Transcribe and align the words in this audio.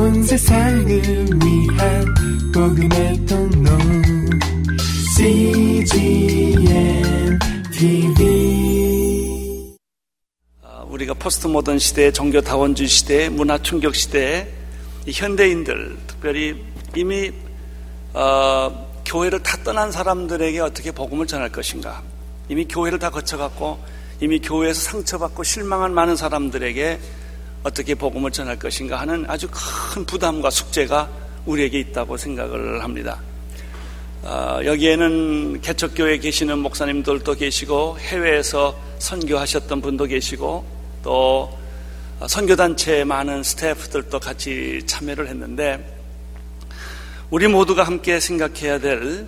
온 0.00 0.22
세상을 0.22 0.88
위한 0.88 2.14
복음의 2.54 3.26
통로 3.26 3.70
CGM 5.14 7.38
TV 7.70 9.76
우리가 10.88 11.12
포스트 11.12 11.48
모던 11.48 11.78
시대, 11.78 12.10
종교 12.10 12.40
다원주의 12.40 12.88
시대, 12.88 13.28
문화 13.28 13.58
충격 13.58 13.94
시대, 13.94 14.48
이 15.04 15.12
현대인들 15.12 15.98
특별히 16.06 16.64
이미 16.96 17.30
어, 18.14 19.02
교회를 19.04 19.42
다 19.42 19.58
떠난 19.62 19.92
사람들에게 19.92 20.60
어떻게 20.60 20.92
복음을 20.92 21.26
전할 21.26 21.52
것인가? 21.52 22.02
이미 22.48 22.66
교회를 22.66 22.98
다 22.98 23.10
거쳐갔고 23.10 23.78
이미 24.22 24.40
교회에서 24.40 24.80
상처받고 24.80 25.42
실망한 25.42 25.92
많은 25.92 26.16
사람들에게 26.16 27.19
어떻게 27.62 27.94
복음을 27.94 28.30
전할 28.30 28.58
것인가 28.58 29.00
하는 29.00 29.24
아주 29.28 29.48
큰 29.50 30.04
부담과 30.04 30.50
숙제가 30.50 31.08
우리에게 31.46 31.78
있다고 31.80 32.16
생각을 32.16 32.82
합니다. 32.82 33.20
어, 34.22 34.60
여기에는 34.64 35.60
개척교회에 35.60 36.18
계시는 36.18 36.58
목사님들도 36.58 37.34
계시고 37.34 37.98
해외에서 37.98 38.78
선교하셨던 38.98 39.80
분도 39.80 40.04
계시고 40.04 40.64
또 41.02 41.58
선교단체의 42.26 43.06
많은 43.06 43.42
스태프들도 43.42 44.20
같이 44.20 44.82
참여를 44.86 45.28
했는데 45.28 45.96
우리 47.30 47.46
모두가 47.46 47.84
함께 47.84 48.20
생각해야 48.20 48.78
될 48.78 49.26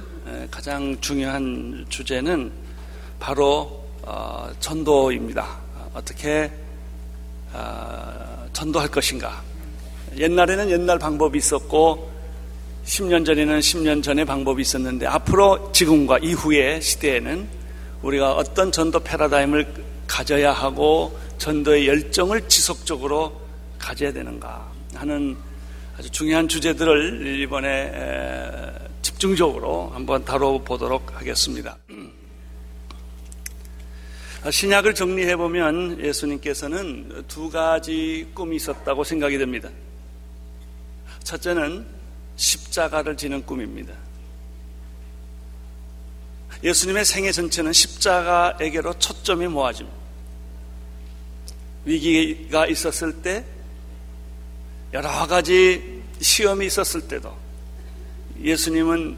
가장 0.50 1.00
중요한 1.00 1.86
주제는 1.88 2.52
바로 3.19 3.83
어, 4.02 4.50
전도입니다. 4.60 5.46
어떻게 5.94 6.50
어, 7.52 8.48
전도할 8.52 8.88
것인가? 8.88 9.42
옛날에는 10.16 10.70
옛날 10.70 10.98
방법이 10.98 11.38
있었고 11.38 12.11
10년 12.84 13.25
전에는 13.25 13.61
10년 13.61 14.03
전의 14.03 14.25
방법이 14.25 14.61
있었는데 14.62 15.06
앞으로 15.06 15.70
지금과 15.72 16.19
이후의 16.19 16.83
시대에는 16.83 17.48
우리가 18.03 18.33
어떤 18.33 18.72
전도 18.72 19.00
패러다임을 19.00 19.67
가져야 20.06 20.53
하고 20.53 21.17
전도의 21.39 21.89
열정을 21.89 22.48
지속적으로 22.48 23.41
가져야 23.78 24.12
되는가 24.12 24.70
하는 24.94 25.37
아주 25.97 26.11
중요한 26.11 26.48
주제들을 26.48 27.41
이번에 27.41 27.92
집중적으로 29.03 29.91
한번 29.94 30.25
다뤄보도록 30.25 31.19
하겠습니다. 31.19 31.78
신약을 34.50 34.94
정리해 34.94 35.36
보면 35.36 36.00
예수님께서는 36.00 37.24
두 37.28 37.48
가지 37.48 38.28
꿈이 38.34 38.56
있었다고 38.56 39.04
생각이 39.04 39.38
됩니다. 39.38 39.68
첫째는 41.22 41.86
십자가를 42.36 43.16
지는 43.16 43.44
꿈입니다. 43.46 43.94
예수님의 46.64 47.04
생애 47.04 47.30
전체는 47.30 47.72
십자가에게로 47.72 48.98
초점이 48.98 49.46
모아집니다. 49.48 49.96
위기가 51.84 52.66
있었을 52.66 53.22
때, 53.22 53.44
여러 54.92 55.08
가지 55.26 56.02
시험이 56.20 56.66
있었을 56.66 57.08
때도 57.08 57.36
예수님은 58.40 59.16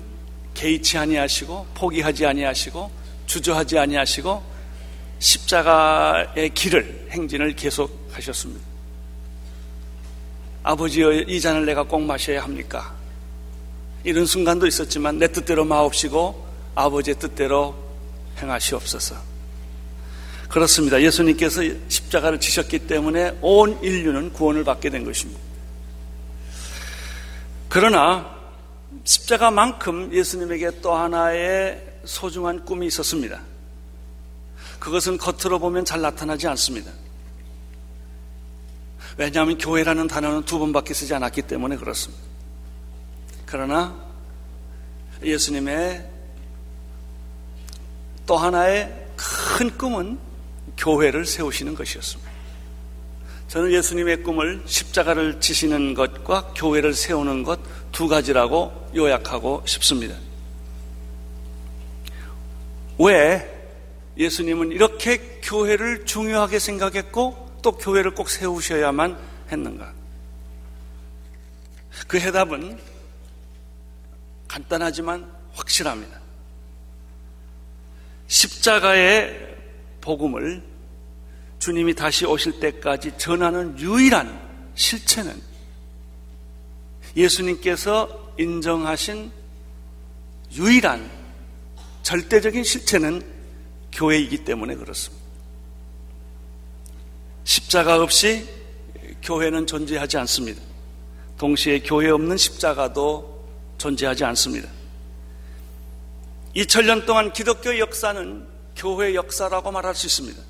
개의치 0.55 0.97
아니하시고 0.97 1.67
포기하지 1.75 2.27
아니하시고 2.27 2.91
주저하지 3.27 3.79
아니하시고 3.79 4.54
십자가의 5.25 6.51
길을 6.53 7.09
행진을 7.11 7.57
계속하셨습니다. 7.57 8.63
아버지여 10.63 11.13
이 11.13 11.41
잔을 11.41 11.65
내가 11.65 11.83
꼭 11.83 12.03
마셔야 12.03 12.43
합니까? 12.43 12.95
이런 14.05 14.27
순간도 14.27 14.67
있었지만 14.67 15.19
내 15.19 15.29
뜻대로 15.29 15.65
마옵시고 15.65 16.47
아버지의 16.75 17.15
뜻대로 17.19 17.75
행하시옵소서. 18.39 19.17
그렇습니다. 20.51 21.01
예수님께서 21.01 21.63
십자가를 21.89 22.39
지셨기 22.39 22.81
때문에 22.81 23.39
온 23.41 23.83
인류는 23.83 24.35
구원을 24.35 24.63
받게 24.63 24.91
된 24.91 25.05
것입니다. 25.05 25.41
그러나 27.71 28.31
십자가만큼 29.05 30.13
예수님에게 30.13 30.83
또 30.83 30.95
하나의 30.95 31.83
소중한 32.05 32.63
꿈이 32.67 32.87
있었습니다. 32.89 33.41
그것은 34.85 35.17
겉으로 35.17 35.59
보면 35.59 35.87
잘 35.87 36.03
나타나지 36.03 36.47
않습니다. 36.49 36.93
왜냐하면 39.17 39.57
교회라는 39.57 40.09
단어는 40.09 40.43
두 40.43 40.59
번밖에 40.59 40.93
쓰지 40.93 41.15
않았기 41.15 41.43
때문에 41.43 41.77
그렇습니다. 41.77 42.23
그러나 43.47 43.97
예수님의 45.23 46.11
또 48.27 48.37
하나의 48.37 49.07
큰 49.17 49.77
꿈은 49.79 50.19
교회를 50.77 51.25
세우시는 51.25 51.75
것이었습니다. 51.75 52.31
저는 53.49 53.73
예수님의 53.73 54.23
꿈을 54.23 54.63
십자가를 54.67 55.41
지시는 55.41 55.95
것과 55.95 56.53
교회를 56.55 56.93
세우는 56.93 57.43
것 57.43 57.85
두 57.95 58.09
가지라고 58.09 58.91
요약하고 58.97 59.63
싶습니다. 59.67 60.17
왜 62.99 63.54
예수님은 64.17 64.73
이렇게 64.73 65.41
교회를 65.43 66.07
중요하게 66.07 66.59
생각했고 66.59 67.59
또 67.63 67.73
교회를 67.73 68.15
꼭 68.15 68.31
세우셔야만 68.31 69.19
했는가? 69.51 69.93
그 72.07 72.19
해답은 72.19 72.79
간단하지만 74.49 75.31
확실합니다. 75.53 76.21
십자가의 78.27 79.57
복음을 80.01 80.63
주님이 81.59 81.95
다시 81.95 82.27
오실 82.27 82.61
때까지 82.61 83.17
전하는 83.17 83.79
유일한 83.79 84.39
실체는 84.75 85.41
예수님께서 87.17 88.35
인정하신 88.39 89.31
유일한 90.53 91.11
절대적인 92.03 92.65
실체는 92.65 93.34
교회이기 93.95 94.45
때문에 94.45 94.75
그렇습니다. 94.75 95.25
십자가 97.45 98.03
없이 98.03 98.49
교회는 99.23 99.67
존재하지 99.67 100.19
않습니다. 100.19 100.61
동시에 101.39 101.81
교회 101.81 102.11
없는 102.11 102.37
십자가도 102.37 103.45
존재하지 103.79 104.25
않습니다. 104.25 104.69
2000년 106.57 107.07
동안 107.07 107.33
기독교 107.33 107.79
역사는 107.79 108.47
교회 108.77 109.15
역사라고 109.15 109.73
말할 109.73 109.95
수 109.95 110.07
있습니다. 110.07 110.41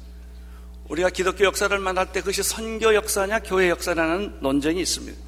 우리가 0.89 1.11
기독교 1.11 1.45
역사를 1.45 1.77
말할 1.79 2.13
때 2.13 2.21
그것이 2.21 2.43
선교 2.43 2.95
역사냐 2.95 3.41
교회 3.41 3.71
역사냐는 3.71 4.39
논쟁이 4.41 4.81
있습니다. 4.83 5.19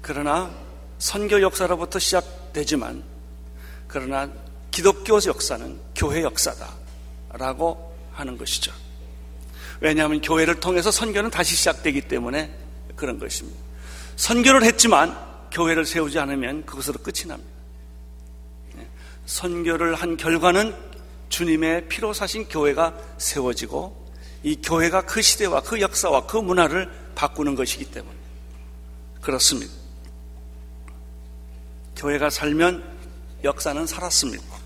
그러나 0.00 0.50
선교 0.98 1.40
역사로부터 1.40 1.98
시작되지만 1.98 3.02
그러나 3.88 4.30
기독교 4.72 5.16
역사는 5.16 5.78
교회 5.94 6.22
역사다라고 6.22 7.94
하는 8.12 8.36
것이죠. 8.36 8.72
왜냐하면 9.80 10.20
교회를 10.20 10.60
통해서 10.60 10.90
선교는 10.90 11.30
다시 11.30 11.54
시작되기 11.54 12.02
때문에 12.02 12.52
그런 12.96 13.18
것입니다. 13.18 13.58
선교를 14.16 14.64
했지만 14.64 15.16
교회를 15.50 15.84
세우지 15.84 16.18
않으면 16.18 16.64
그것으로 16.64 16.98
끝이 16.98 17.26
납니다. 17.26 17.50
네. 18.74 18.88
선교를 19.26 19.94
한 19.94 20.16
결과는 20.16 20.74
주님의 21.28 21.88
피로 21.88 22.12
사신 22.12 22.48
교회가 22.48 22.96
세워지고 23.18 24.10
이 24.42 24.56
교회가 24.62 25.02
그 25.02 25.20
시대와 25.20 25.62
그 25.62 25.80
역사와 25.80 26.26
그 26.26 26.36
문화를 26.36 26.90
바꾸는 27.14 27.54
것이기 27.54 27.90
때문에 27.90 28.16
그렇습니다. 29.20 29.72
교회가 31.96 32.30
살면 32.30 32.84
역사는 33.44 33.86
살았습니다. 33.86 34.61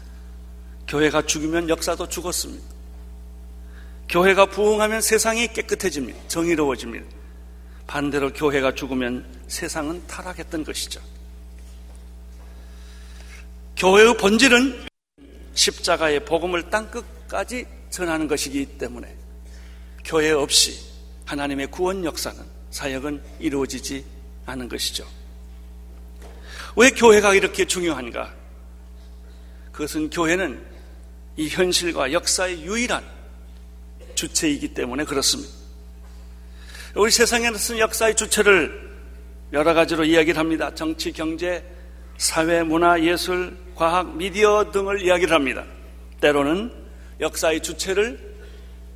교회가 0.89 1.23
죽으면 1.27 1.69
역사도 1.69 2.09
죽었습니다. 2.09 2.65
교회가 4.09 4.47
부흥하면 4.47 5.01
세상이 5.01 5.49
깨끗해집니다. 5.49 6.29
정의로워집니다. 6.29 7.05
반대로 7.87 8.33
교회가 8.33 8.75
죽으면 8.75 9.27
세상은 9.49 10.05
타락했던 10.07 10.65
것이죠. 10.65 11.01
교회의 13.77 14.17
본질은 14.17 14.87
십자가의 15.55 16.25
복음을 16.25 16.71
땅 16.71 16.91
끝까지 16.91 17.67
전하는 17.91 18.29
것이기 18.29 18.79
때문에 18.79 19.15
교회 20.05 20.31
없이 20.31 20.79
하나님의 21.25 21.71
구원 21.71 22.05
역사는 22.05 22.43
사역은 22.71 23.23
이루어지지 23.41 24.05
않은 24.47 24.69
것이죠. 24.69 25.07
왜 26.77 26.91
교회가 26.91 27.35
이렇게 27.35 27.65
중요한가? 27.65 28.35
그것은 29.73 30.11
교회는 30.11 30.76
이 31.37 31.49
현실과 31.49 32.13
역사의 32.13 32.63
유일한 32.63 33.05
주체이기 34.15 34.75
때문에 34.75 35.05
그렇습니다. 35.05 35.53
우리 36.95 37.11
세상에서 37.11 37.79
역사의 37.79 38.17
주체를 38.17 38.97
여러 39.53 39.75
가지로 39.75 40.05
이야기를 40.05 40.39
합니다. 40.39 40.75
정치, 40.75 41.13
경제, 41.13 41.63
사회, 42.17 42.63
문화, 42.63 43.01
예술, 43.03 43.57
과학, 43.75 44.17
미디어 44.17 44.71
등을 44.73 45.03
이야기를 45.03 45.35
합니다. 45.35 45.65
때로는 46.21 46.73
역사의 47.21 47.63
주체를 47.63 48.37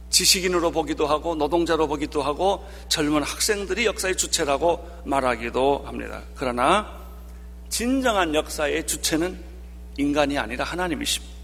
지식인으로 0.09 0.71
보기도 0.71 1.07
하고 1.07 1.35
노동자로 1.35 1.87
보기도 1.87 2.23
하고 2.23 2.67
젊은 2.89 3.23
학생들이 3.23 3.87
역사의 3.87 4.17
주체라고 4.17 5.03
말하기도 5.05 5.85
합니다. 5.87 6.23
그러나 6.35 6.99
진정한 7.69 8.35
역사의 8.35 8.87
주체는 8.87 9.39
인간이 9.99 10.39
아니라 10.39 10.65
하나님이십니다. 10.65 11.40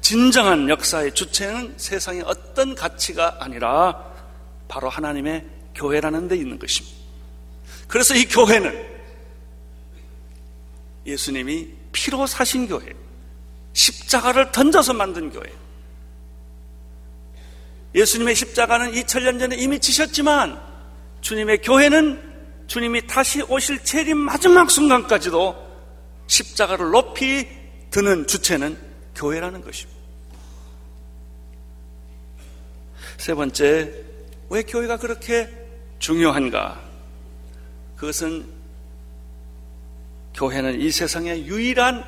진정한 0.00 0.68
역사의 0.68 1.14
주체는 1.14 1.74
세상의 1.76 2.22
어떤 2.26 2.74
가치가 2.74 3.36
아니라 3.40 4.12
바로 4.68 4.88
하나님의 4.88 5.44
교회라는 5.74 6.28
데 6.28 6.36
있는 6.36 6.58
것입니다. 6.58 6.96
그래서 7.86 8.14
이 8.14 8.24
교회는 8.24 8.88
예수님이 11.06 11.68
피로 11.92 12.26
사신 12.26 12.68
교회, 12.68 12.92
십자가를 13.72 14.52
던져서 14.52 14.92
만든 14.94 15.30
교회. 15.30 15.52
예수님의 17.94 18.34
십자가는 18.36 18.92
2000년 18.92 19.40
전에 19.40 19.56
이미 19.56 19.80
지셨지만 19.80 20.60
주님의 21.20 21.62
교회는 21.62 22.30
주님이 22.68 23.06
다시 23.08 23.42
오실 23.42 23.82
재림 23.82 24.16
마지막 24.16 24.70
순간까지도 24.70 25.56
십자가를 26.28 26.90
높이 26.90 27.48
드는 27.90 28.28
주체는 28.28 28.89
교회라는 29.20 29.60
것입니다. 29.60 30.00
세 33.18 33.34
번째, 33.34 33.92
왜 34.48 34.62
교회가 34.62 34.96
그렇게 34.96 35.46
중요한가? 35.98 36.80
그것은 37.96 38.46
교회는 40.32 40.80
이 40.80 40.90
세상의 40.90 41.46
유일한 41.46 42.02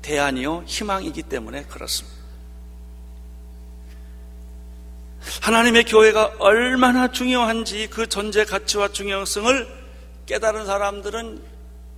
대안이요, 0.00 0.64
희망이기 0.66 1.24
때문에 1.24 1.64
그렇습니다. 1.64 2.16
하나님의 5.42 5.84
교회가 5.84 6.36
얼마나 6.38 7.12
중요한지 7.12 7.88
그 7.88 8.08
존재 8.08 8.46
가치와 8.46 8.88
중요성을 8.88 9.68
깨달은 10.24 10.64
사람들은 10.64 11.42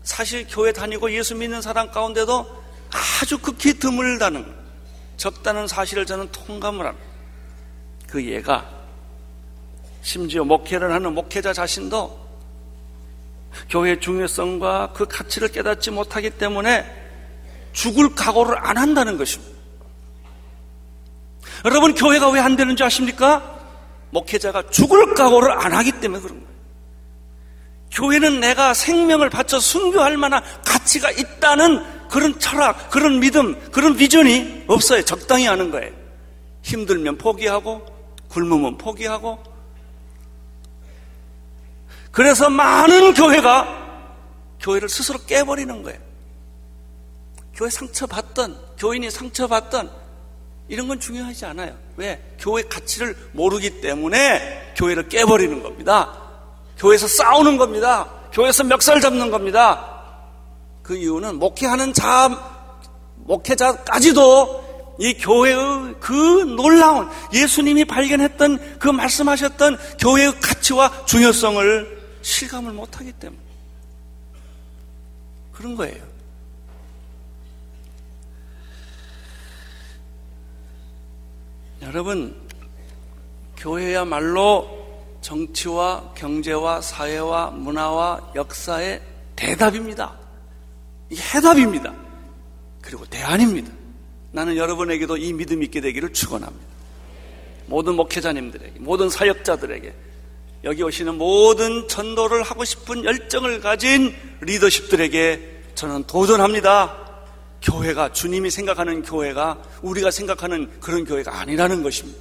사실 0.03 0.45
교회 0.49 0.73
다니고 0.73 1.13
예수 1.13 1.37
믿는 1.37 1.63
사람 1.63 1.93
가운데도 1.93 2.60
아주 2.93 3.39
극히 3.39 3.79
드물다는 3.79 4.45
적다는 5.17 5.67
사실을 5.67 6.07
저는 6.07 6.31
통감을 6.33 6.87
합니다. 6.87 7.07
그 8.09 8.25
예가 8.25 8.69
심지어 10.03 10.45
목회를 10.45 10.93
하는 10.93 11.15
목회자 11.15 11.53
자신도 11.53 12.19
교회의 13.69 14.01
중요성과 14.01 14.93
그 14.95 15.07
가치를 15.07 15.49
깨닫지 15.49 15.91
못하기 15.91 16.31
때문에 16.31 16.85
죽을 17.73 18.15
각오를 18.15 18.57
안 18.59 18.79
한다는 18.79 19.17
것입니다. 19.17 19.53
여러분 21.65 21.95
교회가 21.95 22.31
왜 22.31 22.41
안 22.41 22.57
되는 22.57 22.75
줄 22.77 22.87
아십니까? 22.87 23.59
목회자가 24.11 24.71
죽을 24.71 25.15
각오를 25.15 25.53
안 25.53 25.73
하기 25.73 25.93
때문에 26.01 26.23
그런 26.23 26.37
거예요. 26.41 26.51
교회는 27.93 28.41
내가 28.41 28.73
생명을 28.73 29.31
바쳐 29.31 29.61
순교할 29.61 30.17
만한 30.17 30.43
가치가 30.65 31.11
있다는 31.11 32.00
그런 32.11 32.39
철학, 32.41 32.91
그런 32.91 33.21
믿음, 33.21 33.71
그런 33.71 33.97
비전이 33.97 34.65
없어요. 34.67 35.03
적당히 35.03 35.47
하는 35.47 35.71
거예요. 35.71 35.93
힘들면 36.63 37.19
포기하고, 37.19 37.87
굶으면 38.29 38.77
포기하고. 38.77 39.39
그래서 42.11 42.51
많은 42.51 43.15
교회가 43.15 43.79
교회를 44.61 44.89
스스로 44.89 45.21
깨버리는 45.21 45.83
거예요. 45.83 45.99
교회 47.55 47.71
상처받던, 47.71 48.59
교인이 48.77 49.09
상처받던, 49.11 49.91
이런 50.69 50.89
건 50.89 50.99
중요하지 50.99 51.47
않아요. 51.47 51.77
왜? 51.97 52.35
교회 52.39 52.63
가치를 52.63 53.17
모르기 53.33 53.81
때문에 53.81 54.75
교회를 54.77 55.09
깨버리는 55.09 55.63
겁니다. 55.63 56.13
교회에서 56.77 57.07
싸우는 57.07 57.57
겁니다. 57.57 58.09
교회에서 58.33 58.65
멱살 58.65 59.01
잡는 59.01 59.31
겁니다. 59.31 59.90
그 60.91 60.97
이유는 60.97 61.39
목회하는 61.39 61.93
자, 61.93 62.29
목회자까지도 63.15 64.97
이 64.99 65.15
교회의 65.15 65.95
그 66.01 66.13
놀라운 66.57 67.09
예수님이 67.33 67.85
발견했던 67.85 68.81
그 68.81 68.89
말씀하셨던 68.89 69.79
교회의 70.01 70.41
가치와 70.41 71.05
중요성을 71.07 72.19
실감을 72.23 72.73
못하기 72.73 73.13
때문에 73.13 73.41
그런 75.53 75.77
거예요. 75.77 76.03
여러분, 81.83 82.35
교회야말로 83.57 84.69
정치와 85.21 86.15
경제와 86.17 86.81
사회와 86.81 87.51
문화와 87.51 88.33
역사의 88.35 89.01
대답입니다. 89.37 90.20
해답입니다. 91.17 91.95
그리고 92.83 93.05
대안입니다. 93.07 93.71
나는 94.33 94.57
여러분에게도 94.57 95.17
이 95.17 95.33
믿음 95.33 95.63
있게 95.63 95.81
되기를 95.81 96.13
축원합니다. 96.13 96.67
모든 97.67 97.95
목회자님들에게, 97.95 98.81
모든 98.81 99.09
사역자들에게, 99.09 99.95
여기 100.65 100.83
오시는 100.83 101.17
모든 101.17 101.89
전도를 101.89 102.43
하고 102.43 102.65
싶은 102.65 103.05
열정을 103.05 103.61
가진 103.61 104.15
리더십들에게 104.41 105.63
저는 105.75 106.05
도전합니다. 106.05 106.97
교회가 107.63 108.13
주님이 108.13 108.51
생각하는 108.51 109.03
교회가 109.03 109.63
우리가 109.83 110.11
생각하는 110.11 110.71
그런 110.81 111.05
교회가 111.05 111.41
아니라는 111.41 111.83
것입니다. 111.83 112.19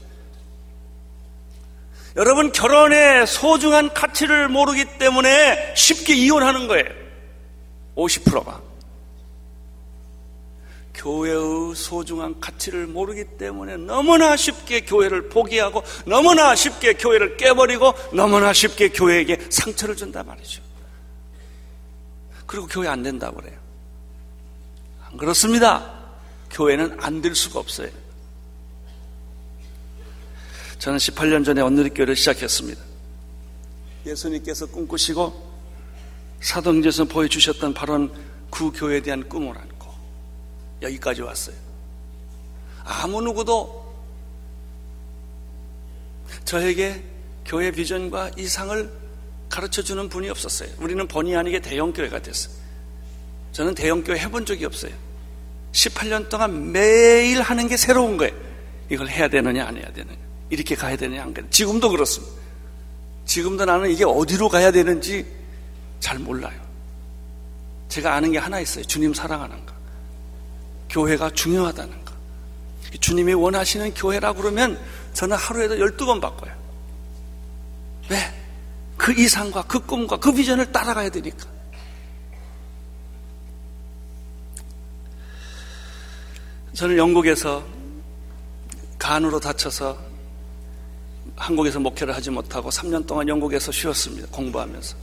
여러분 2.15 2.51
결혼의 2.51 3.27
소중한 3.27 3.93
가치를 3.93 4.49
모르기 4.49 4.85
때문에 4.97 5.73
쉽게 5.75 6.15
이혼하는 6.15 6.67
거예요. 6.67 6.85
50%가. 7.95 8.68
교회의 10.99 11.75
소중한 11.75 12.39
가치를 12.41 12.85
모르기 12.85 13.23
때문에 13.37 13.77
너무나 13.77 14.35
쉽게 14.35 14.81
교회를 14.81 15.29
포기하고 15.29 15.81
너무나 16.05 16.55
쉽게 16.55 16.93
교회를 16.93 17.37
깨버리고 17.37 17.93
너무나 18.13 18.51
쉽게 18.51 18.89
교회에게 18.89 19.47
상처를 19.49 19.95
준다 19.95 20.23
말이죠. 20.23 20.61
그리고 22.45 22.67
교회 22.67 22.87
안 22.89 23.01
된다고 23.01 23.37
그래요. 23.37 23.57
안 25.09 25.17
그렇습니다. 25.17 25.97
교회는 26.51 26.97
안 26.99 27.21
될 27.21 27.33
수가 27.33 27.59
없어요. 27.59 27.89
저는 30.79 30.97
18년 30.97 31.45
전에 31.45 31.61
온누리교회를 31.61 32.15
시작했습니다. 32.15 32.81
예수님께서 34.05 34.65
꿈꾸시고 34.65 35.49
사도행전에서 36.41 37.05
보여주셨던 37.05 37.73
바로 37.73 38.09
그 38.49 38.71
교회에 38.73 39.01
대한 39.01 39.27
꿈을 39.29 39.57
안고 39.57 39.68
여기까지 40.81 41.21
왔어요. 41.21 41.55
아무 42.83 43.21
누구도 43.21 43.79
저에게 46.45 47.03
교회 47.45 47.71
비전과 47.71 48.31
이상을 48.37 48.91
가르쳐 49.49 49.81
주는 49.81 50.07
분이 50.09 50.29
없었어요. 50.29 50.69
우리는 50.79 51.07
본의 51.07 51.35
아니게 51.35 51.59
대형교회가 51.59 52.21
됐어요. 52.21 52.53
저는 53.51 53.75
대형교회 53.75 54.19
해본 54.19 54.45
적이 54.45 54.65
없어요. 54.65 54.93
18년 55.71 56.29
동안 56.29 56.71
매일 56.71 57.41
하는 57.41 57.67
게 57.67 57.77
새로운 57.77 58.17
거예요. 58.17 58.33
이걸 58.89 59.07
해야 59.07 59.27
되느냐, 59.27 59.65
안 59.65 59.77
해야 59.77 59.91
되느냐. 59.91 60.17
이렇게 60.49 60.75
가야 60.75 60.95
되느냐, 60.95 61.23
안 61.23 61.33
되느냐. 61.33 61.49
지금도 61.51 61.89
그렇습니다. 61.89 62.33
지금도 63.25 63.65
나는 63.65 63.91
이게 63.91 64.03
어디로 64.03 64.49
가야 64.49 64.71
되는지 64.71 65.25
잘 65.99 66.17
몰라요. 66.17 66.59
제가 67.87 68.15
아는 68.15 68.31
게 68.31 68.37
하나 68.37 68.59
있어요. 68.59 68.83
주님 68.85 69.13
사랑하는 69.13 69.65
거. 69.65 69.73
교회가 70.89 71.31
중요하다는 71.31 72.05
거. 72.05 72.13
주님이 72.99 73.33
원하시는 73.33 73.93
교회라 73.93 74.33
그러면 74.33 74.79
저는 75.13 75.37
하루에도 75.37 75.75
12번 75.75 76.19
바꿔요. 76.19 76.51
왜? 78.09 78.17
그 78.97 79.13
이상과 79.13 79.63
그 79.63 79.79
꿈과 79.79 80.17
그 80.17 80.33
비전을 80.33 80.71
따라가야 80.71 81.09
되니까. 81.09 81.47
저는 86.73 86.97
영국에서 86.97 87.65
간으로 88.97 89.39
다쳐서 89.39 89.97
한국에서 91.35 91.79
목회를 91.79 92.15
하지 92.15 92.29
못하고 92.29 92.69
3년 92.69 93.05
동안 93.05 93.27
영국에서 93.27 93.71
쉬었습니다. 93.71 94.27
공부하면서. 94.31 94.95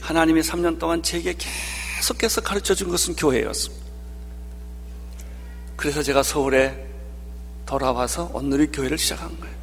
하나님이 0.00 0.40
3년 0.40 0.78
동안 0.78 1.02
제게 1.02 1.34
계속해서 1.36 2.40
가르쳐 2.40 2.74
준 2.74 2.88
것은 2.88 3.14
교회였습니다. 3.14 3.81
그래서 5.82 6.00
제가 6.00 6.22
서울에 6.22 6.86
돌아와서 7.66 8.30
오늘의 8.34 8.70
교회를 8.70 8.96
시작한 8.96 9.36
거예요. 9.40 9.56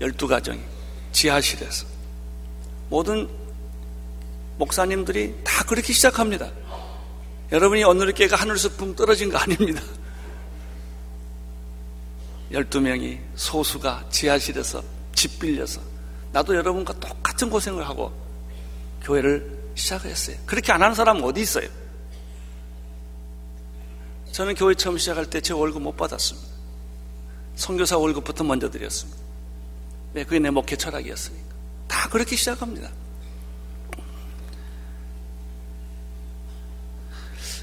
12가정이. 0.00 0.58
지하실에서. 1.12 1.84
모든 2.88 3.28
목사님들이 4.56 5.34
다 5.44 5.64
그렇게 5.64 5.92
시작합니다. 5.92 6.50
여러분이 7.52 7.84
오늘 7.84 8.14
교회가 8.14 8.36
하늘에서 8.36 8.70
붕 8.78 8.96
떨어진 8.96 9.28
거 9.28 9.36
아닙니다. 9.36 9.82
12명이 12.50 13.20
소수가 13.34 14.06
지하실에서 14.08 14.82
집 15.14 15.38
빌려서 15.38 15.82
나도 16.32 16.56
여러분과 16.56 16.94
똑같은 16.94 17.50
고생을 17.50 17.86
하고 17.86 18.10
교회를 19.02 19.74
시작했어요. 19.74 20.38
그렇게 20.46 20.72
안 20.72 20.80
하는 20.80 20.94
사람은 20.94 21.22
어디 21.24 21.42
있어요? 21.42 21.68
저는 24.38 24.54
교회 24.54 24.72
처음 24.72 24.96
시작할 24.96 25.26
때 25.26 25.40
제 25.40 25.52
월급 25.52 25.82
못 25.82 25.96
받았습니다. 25.96 26.48
선교사 27.56 27.98
월급부터 27.98 28.44
먼저 28.44 28.70
드렸습니다. 28.70 29.20
네, 30.12 30.22
그게 30.22 30.38
내 30.38 30.48
목회 30.48 30.76
철학이었으니까. 30.76 31.56
다 31.88 32.08
그렇게 32.08 32.36
시작합니다. 32.36 32.88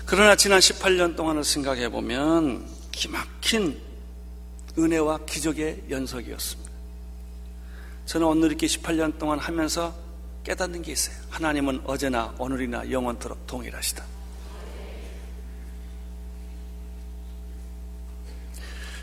그러나 0.06 0.36
지난 0.36 0.60
18년 0.60 1.16
동안을 1.16 1.46
생각해 1.46 1.88
보면 1.88 2.68
기막힌 2.92 3.80
은혜와 4.78 5.20
기적의 5.20 5.86
연속이었습니다. 5.90 6.72
저는 8.06 8.28
오늘 8.28 8.50
이렇게 8.50 8.68
18년 8.68 9.18
동안 9.18 9.40
하면서 9.40 9.96
깨닫는 10.44 10.82
게 10.82 10.92
있어요. 10.92 11.16
하나님은 11.30 11.84
어제나 11.86 12.36
오늘이나 12.38 12.92
영원토록 12.92 13.48
동일하시다. 13.48 14.15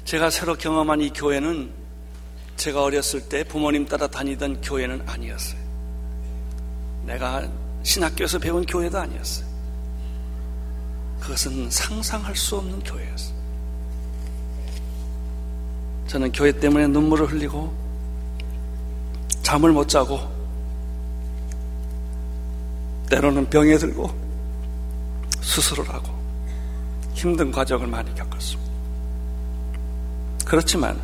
제가 0.04 0.30
새로 0.30 0.54
경험한 0.56 1.00
이 1.00 1.10
교회는 1.10 1.72
제가 2.56 2.82
어렸을 2.82 3.28
때 3.28 3.44
부모님 3.44 3.86
따라 3.86 4.06
다니던 4.06 4.60
교회는 4.60 5.08
아니었어요. 5.08 5.60
내가 7.04 7.48
신학교에서 7.82 8.38
배운 8.38 8.64
교회도 8.64 8.98
아니었어요. 8.98 9.46
그것은 11.20 11.70
상상할 11.70 12.34
수 12.36 12.56
없는 12.56 12.80
교회였어요. 12.80 13.42
저는 16.08 16.32
교회 16.32 16.52
때문에 16.52 16.88
눈물을 16.88 17.26
흘리고 17.26 17.72
잠을 19.42 19.72
못 19.72 19.88
자고 19.88 20.20
때로는 23.08 23.48
병에 23.50 23.76
들고 23.78 24.10
수술을 25.40 25.88
하고 25.88 26.08
힘든 27.14 27.50
과정을 27.50 27.86
많이 27.86 28.14
겪었습니다. 28.14 28.61
그렇지만 30.44 30.98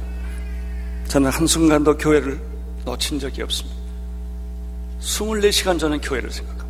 저는 1.09 1.31
한순간도 1.31 1.97
교회를 1.97 2.41
놓친 2.85 3.19
적이 3.19 3.43
없습니다. 3.43 3.79
24시간 5.01 5.79
저는 5.79 6.01
교회를 6.01 6.31
생각합니다. 6.31 6.69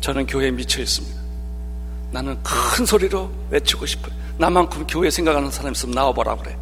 저는 0.00 0.26
교회에 0.26 0.50
미쳐 0.50 0.82
있습니다. 0.82 1.20
나는 2.12 2.36
큰 2.42 2.86
소리로 2.86 3.30
외치고 3.50 3.86
싶어요. 3.86 4.14
나만큼 4.38 4.86
교회 4.86 5.10
생각하는 5.10 5.50
사람 5.50 5.72
있으면 5.72 5.94
나와보라 5.94 6.36
그래. 6.36 6.56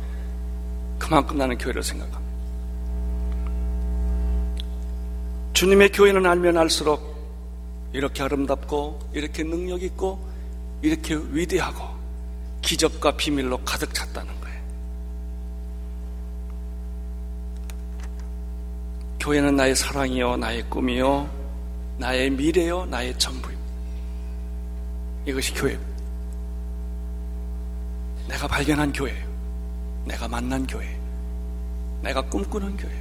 그만큼 0.98 1.36
나는 1.36 1.58
교회를 1.58 1.82
생각합니다. 1.82 2.22
주님의 5.52 5.90
교회는 5.90 6.26
알면 6.26 6.56
알수록 6.56 7.12
이렇게 7.92 8.22
아름답고 8.22 9.10
이렇게 9.12 9.42
능력 9.42 9.82
있고 9.82 10.18
이렇게 10.80 11.14
위대하고 11.14 11.91
기적과 12.62 13.16
비밀로 13.16 13.58
가득 13.64 13.92
찼다는 13.92 14.40
거예요. 14.40 14.62
교회는 19.20 19.56
나의 19.56 19.76
사랑이요, 19.76 20.36
나의 20.36 20.68
꿈이요, 20.70 21.28
나의 21.98 22.30
미래요, 22.30 22.86
나의 22.86 23.18
전부입니다. 23.18 23.62
이것이 25.26 25.54
교회입니다. 25.54 25.92
내가 28.28 28.48
발견한 28.48 28.92
교회예요. 28.92 29.32
내가 30.06 30.26
만난 30.26 30.66
교회. 30.66 30.98
내가 32.02 32.22
꿈꾸는 32.22 32.76
교회. 32.76 32.92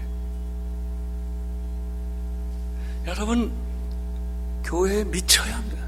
여러분, 3.08 3.52
교회에 4.64 5.04
미쳐야 5.06 5.58
합니다. 5.58 5.81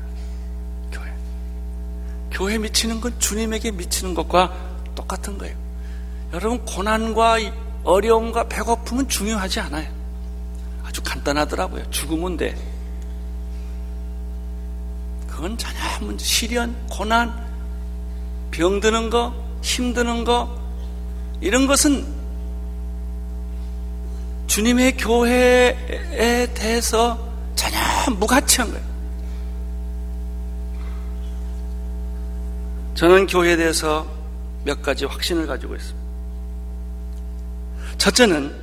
교회. 2.33 2.57
미치는 2.57 2.99
건 2.99 3.17
주님에게 3.19 3.71
미치는 3.71 4.13
것과 4.13 4.51
똑같은 4.95 5.37
거예요. 5.37 5.55
여러분, 6.33 6.65
고난과 6.65 7.37
어려움과 7.83 8.47
배고픔은 8.47 9.07
중요하지 9.07 9.59
않아요. 9.61 9.87
아주 10.83 11.01
간단하더라고요. 11.03 11.89
죽으면 11.91 12.37
돼. 12.37 12.55
그건 15.27 15.57
전혀 15.57 15.79
문제. 16.01 16.25
시련, 16.25 16.75
고난, 16.89 17.33
병 18.51 18.79
드는 18.79 19.09
거, 19.09 19.33
힘드는 19.61 20.25
거, 20.25 20.59
이런 21.41 21.67
것은 21.67 22.05
주님의 24.47 24.97
교회에 24.97 26.53
대해서 26.53 27.17
전혀 27.55 27.77
무가치한 28.15 28.71
거예요. 28.71 28.92
저는 32.95 33.25
교회에 33.25 33.55
대해서 33.55 34.07
몇 34.63 34.81
가지 34.81 35.05
확신을 35.05 35.47
가지고 35.47 35.75
있습니다. 35.75 36.03
첫째는 37.97 38.55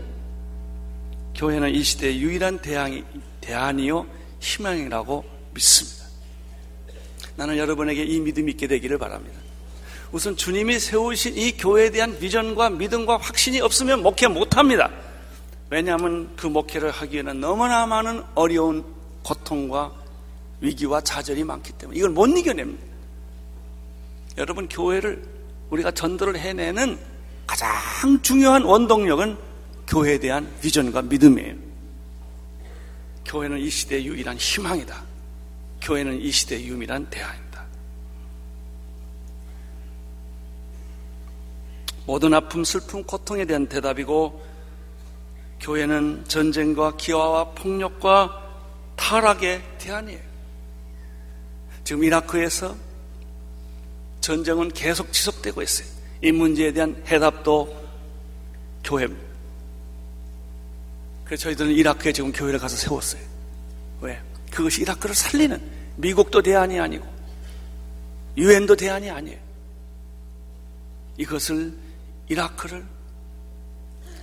교회는 1.35 1.71
이 1.71 1.83
시대의 1.83 2.21
유일한 2.21 2.59
대안이, 2.59 3.05
대안이요 3.41 4.07
희망이라고 4.39 5.25
믿습니다. 5.55 6.05
나는 7.35 7.57
여러분에게 7.57 8.05
이 8.05 8.21
믿음이 8.21 8.53
있게 8.53 8.67
되기를 8.67 8.99
바랍니다. 8.99 9.37
우선 10.13 10.37
주님이 10.37 10.79
세우신 10.79 11.37
이 11.37 11.57
교회에 11.57 11.91
대한 11.91 12.19
비전과 12.19 12.71
믿음과 12.71 13.17
확신이 13.17 13.61
없으면 13.61 14.03
목회 14.03 14.29
못합니다. 14.29 14.91
왜냐하면 15.71 16.31
그 16.37 16.47
목회를 16.47 16.91
하기에는 16.91 17.41
너무나 17.41 17.87
많은 17.87 18.23
어려운 18.35 18.85
고통과 19.23 19.93
위기와 20.61 21.01
좌절이 21.01 21.45
많기 21.45 21.73
때문에 21.73 21.99
이걸 21.99 22.11
못 22.11 22.27
이겨냅니다. 22.27 22.90
여러분 24.41 24.69
교회를 24.71 25.23
우리가 25.69 25.91
전도를 25.91 26.39
해내는 26.39 26.99
가장 27.47 27.69
중요한 28.23 28.63
원동력은 28.63 29.37
교회에 29.87 30.19
대한 30.19 30.51
비전과 30.63 31.03
믿음이에요. 31.03 31.55
교회는 33.27 33.59
이 33.59 33.69
시대의 33.69 34.07
유일한 34.07 34.39
희망이다. 34.39 35.05
교회는 35.83 36.23
이 36.23 36.31
시대의 36.31 36.67
유일한 36.67 37.09
대안입니다. 37.11 37.65
모든 42.07 42.33
아픔, 42.33 42.65
슬픔, 42.65 43.05
고통에 43.05 43.45
대한 43.45 43.67
대답이고 43.69 44.43
교회는 45.61 46.25
전쟁과 46.27 46.97
기화와 46.97 47.51
폭력과 47.51 48.43
타락의 48.97 49.63
대안이에요. 49.79 50.21
지금 51.85 52.05
이라크에서 52.05 52.75
전쟁은 54.31 54.69
계속 54.71 55.13
지속되고 55.13 55.61
있어요. 55.61 55.89
이 56.23 56.31
문제에 56.31 56.73
대한 56.73 57.03
해답도 57.09 57.77
교회입니다. 58.85 59.29
그래서 61.25 61.43
저희들은 61.43 61.73
이라크에 61.73 62.13
지금 62.13 62.31
교회를 62.31 62.61
가서 62.61 62.77
세웠어요. 62.77 63.21
왜? 64.01 64.21
그것이 64.53 64.83
이라크를 64.83 65.17
살리는 65.17 65.61
미국도 65.97 66.43
대안이 66.43 66.79
아니고 66.79 67.07
유엔도 68.37 68.77
대안이 68.77 69.11
아니에요. 69.11 69.39
이것을 71.17 71.73
이라크를 72.29 72.85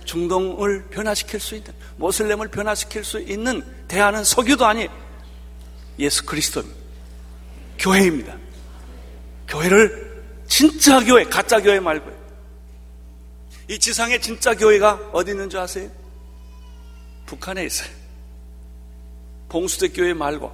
중동을 0.06 0.86
변화시킬 0.86 1.38
수 1.38 1.54
있는 1.54 1.74
모슬렘을 1.98 2.48
변화시킬 2.48 3.04
수 3.04 3.20
있는 3.20 3.62
대안은 3.88 4.24
석유도 4.24 4.64
아니에요. 4.64 4.88
예수 5.98 6.24
그리스도입니다. 6.24 6.78
교회입니다. 7.78 8.47
교회를 9.48 10.24
진짜 10.46 11.00
교회, 11.00 11.24
가짜 11.24 11.60
교회 11.60 11.80
말고요. 11.80 12.16
이 13.68 13.78
지상의 13.78 14.20
진짜 14.20 14.54
교회가 14.54 15.10
어디 15.12 15.32
있는 15.32 15.50
줄 15.50 15.60
아세요? 15.60 15.90
북한에 17.26 17.64
있어요. 17.64 17.88
봉수대 19.48 19.88
교회 19.88 20.14
말고 20.14 20.50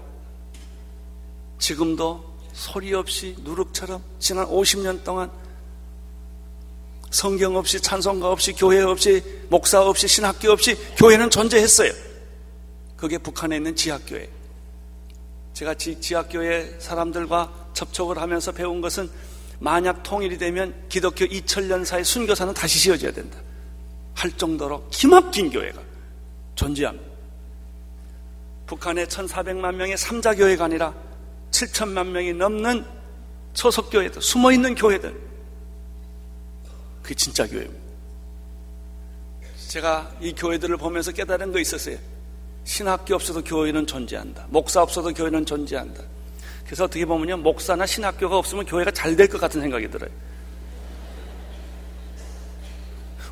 지금도 1.59 2.35
소리 2.53 2.95
없이 2.95 3.37
누룩처럼 3.41 4.03
지난 4.19 4.47
50년 4.47 5.03
동안 5.05 5.31
성경 7.11 7.57
없이 7.57 7.81
찬송가 7.81 8.31
없이 8.31 8.53
교회 8.53 8.83
없이 8.83 9.23
목사 9.49 9.81
없이 9.81 10.09
신학교 10.09 10.51
없이 10.51 10.77
교회는 10.97 11.31
존재했어요. 11.31 11.93
그게 12.97 13.19
북한에 13.19 13.57
있는 13.57 13.75
지학교회. 13.77 14.29
제가 15.53 15.75
지, 15.75 16.01
지학교회 16.01 16.77
사람들과 16.81 17.64
접촉을 17.75 18.19
하면서 18.19 18.53
배운 18.53 18.81
것은 18.81 19.11
만약 19.59 20.03
통일이 20.03 20.39
되면 20.39 20.75
기독교 20.89 21.25
2000년사의 21.25 22.05
순교사는 22.05 22.53
다시 22.55 22.79
지어져야 22.81 23.13
된다. 23.13 23.39
할 24.15 24.31
정도로 24.33 24.89
기막힌 24.91 25.51
교회가 25.51 25.81
존재합니다. 26.55 27.15
북한의 28.67 29.07
1,400만 29.07 29.75
명의 29.75 29.97
삼자교회가 29.97 30.65
아니라 30.65 30.95
7천만 31.51 32.09
명이 32.09 32.33
넘는 32.33 32.85
소속 33.53 33.91
교회들, 33.91 34.21
숨어 34.21 34.53
있는 34.53 34.75
교회들. 34.75 35.15
그게 37.03 37.15
진짜 37.15 37.47
교회입니다. 37.47 37.85
제가 39.69 40.13
이 40.21 40.33
교회들을 40.35 40.77
보면서 40.77 41.13
깨달은 41.13 41.53
거 41.53 41.59
있었어요. 41.59 41.99
신학교 42.65 43.15
없어도 43.15 43.43
교회는 43.43 43.87
존재한다. 43.87 44.47
목사 44.49 44.83
없어도 44.83 45.13
교회는 45.13 45.45
존재한다. 45.45 46.03
그래서 46.65 46.85
어떻게 46.85 47.05
보면요. 47.05 47.37
목사나 47.39 47.85
신학교가 47.87 48.39
없으면 48.39 48.65
교회가 48.65 48.91
잘 48.91 49.17
될 49.17 49.29
것 49.29 49.41
같은 49.41 49.61
생각이 49.61 49.89
들어요. 49.91 50.11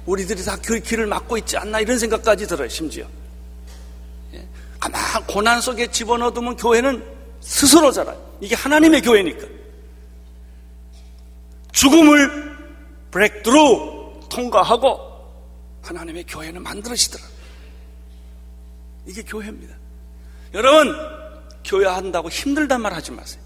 우리들이 0.05 0.43
다 0.45 0.57
교회 0.63 0.81
길을 0.81 1.07
막고 1.07 1.39
있지 1.39 1.57
않나 1.57 1.81
이런 1.81 1.99
생각까지 1.99 2.47
들어요. 2.47 2.69
심지어. 2.69 3.07
예. 4.35 4.47
가만 4.81 5.01
고난 5.27 5.61
속에 5.61 5.87
집어넣으면 5.87 6.57
교회는 6.57 7.05
스스로 7.41 7.91
자라요. 7.93 8.21
이게 8.41 8.55
하나님의 8.55 9.03
교회니까. 9.03 9.47
죽음을 11.73 12.57
브렉드루 13.13 14.21
통과하고 14.29 14.99
하나님의 15.83 16.25
교회는 16.27 16.63
만들어지더라. 16.63 17.25
이게 19.07 19.23
교회입니다. 19.23 19.75
여러분, 20.55 20.95
교회 21.65 21.87
한다고 21.87 22.29
힘들단 22.29 22.81
말 22.81 22.93
하지 22.93 23.13
마세요. 23.13 23.43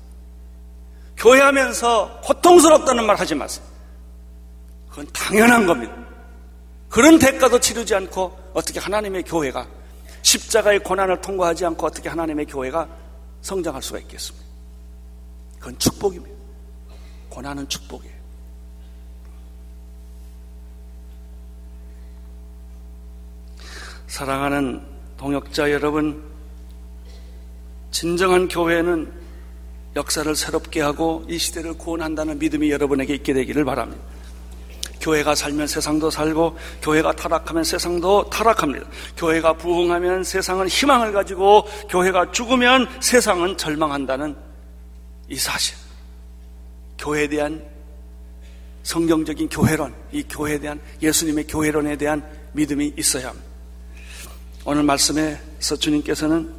교회 1.16 1.40
하면서 1.40 2.20
고통스럽다는 2.23 3.04
말 3.04 3.16
하지 3.16 3.35
마세요. 3.35 3.64
그건 4.88 5.06
당연한 5.12 5.66
겁니다. 5.66 5.94
그런 6.88 7.18
대가도 7.18 7.61
치르지 7.61 7.94
않고 7.94 8.50
어떻게 8.54 8.80
하나님의 8.80 9.25
교회가 9.25 9.66
십자가의 10.23 10.80
고난을 10.80 11.20
통과하지 11.20 11.66
않고 11.66 11.87
어떻게 11.87 12.08
하나님의 12.08 12.46
교회가 12.46 12.88
성장할 13.42 13.82
수가 13.82 13.99
있겠습니까? 14.00 14.46
그건 15.58 15.78
축복입니다. 15.78 16.37
고난은 17.28 17.68
축복이에요. 17.68 18.16
사랑하는 24.06 24.87
동역자 25.16 25.70
여러분, 25.70 26.36
진정한 27.97 28.47
교회는 28.47 29.11
역사를 29.97 30.37
새롭게 30.37 30.83
하고 30.83 31.25
이 31.31 31.38
시대를 31.38 31.79
구원한다는 31.79 32.38
믿음이 32.38 32.71
여러분에게 32.71 33.15
있게 33.15 33.33
되기를 33.33 33.65
바랍니다. 33.65 34.03
교회가 35.00 35.35
살면 35.35 35.67
세상도 35.67 36.11
살고 36.11 36.59
교회가 36.83 37.17
타락하면 37.17 37.65
세상도 37.65 38.29
타락합니다. 38.29 38.87
교회가 39.17 39.55
부흥하면 39.55 40.25
세상은 40.25 40.69
희망을 40.69 41.12
가지고 41.12 41.65
교회가 41.88 42.33
죽으면 42.33 42.87
세상은 43.00 43.57
절망한다는 43.57 44.37
이 45.31 45.37
사실. 45.37 45.75
교회에 46.99 47.29
대한 47.29 47.65
성경적인 48.83 49.49
교회론, 49.49 49.95
이 50.12 50.23
교회에 50.25 50.59
대한 50.59 50.79
예수님의 51.00 51.47
교회론에 51.47 51.97
대한 51.97 52.23
믿음이 52.53 52.93
있어야 52.99 53.29
합니다. 53.29 53.49
오늘 54.67 54.83
말씀에서 54.83 55.76
주님께서는 55.76 56.55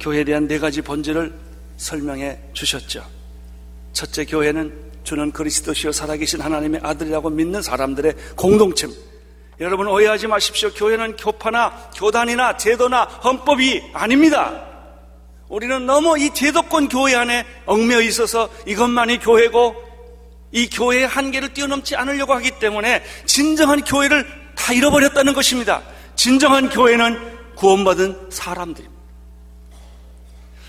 교회에 0.00 0.24
대한 0.24 0.46
네 0.46 0.58
가지 0.58 0.82
본질을 0.82 1.32
설명해 1.76 2.38
주셨죠. 2.52 3.04
첫째 3.92 4.24
교회는 4.24 4.72
주는 5.04 5.32
그리스도시요 5.32 5.92
살아계신 5.92 6.40
하나님의 6.40 6.80
아들이라고 6.82 7.30
믿는 7.30 7.62
사람들의 7.62 8.14
공동체입니다. 8.36 9.08
여러분 9.60 9.88
오해하지 9.88 10.28
마십시오. 10.28 10.70
교회는 10.72 11.16
교파나 11.16 11.90
교단이나 11.96 12.56
제도나 12.56 13.04
헌법이 13.04 13.90
아닙니다. 13.92 14.64
우리는 15.48 15.86
너무 15.86 16.18
이 16.18 16.30
제도권 16.32 16.88
교회 16.88 17.14
안에 17.14 17.44
얽매여 17.66 18.02
있어서 18.02 18.50
이것만이 18.66 19.18
교회고 19.18 19.74
이 20.52 20.68
교회의 20.68 21.06
한계를 21.06 21.54
뛰어넘지 21.54 21.96
않으려고 21.96 22.34
하기 22.34 22.52
때문에 22.58 23.02
진정한 23.26 23.82
교회를 23.82 24.26
다 24.54 24.72
잃어버렸다는 24.72 25.32
것입니다. 25.32 25.82
진정한 26.14 26.68
교회는 26.68 27.54
구원받은 27.56 28.30
사람들입니다. 28.30 28.97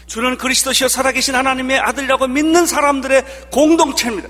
주는 0.10 0.38
그리스도시여 0.38 0.88
살아계신 0.88 1.36
하나님의 1.36 1.80
아들이라고 1.80 2.28
믿는 2.28 2.66
사람들의 2.66 3.24
공동체입니다. 3.52 4.28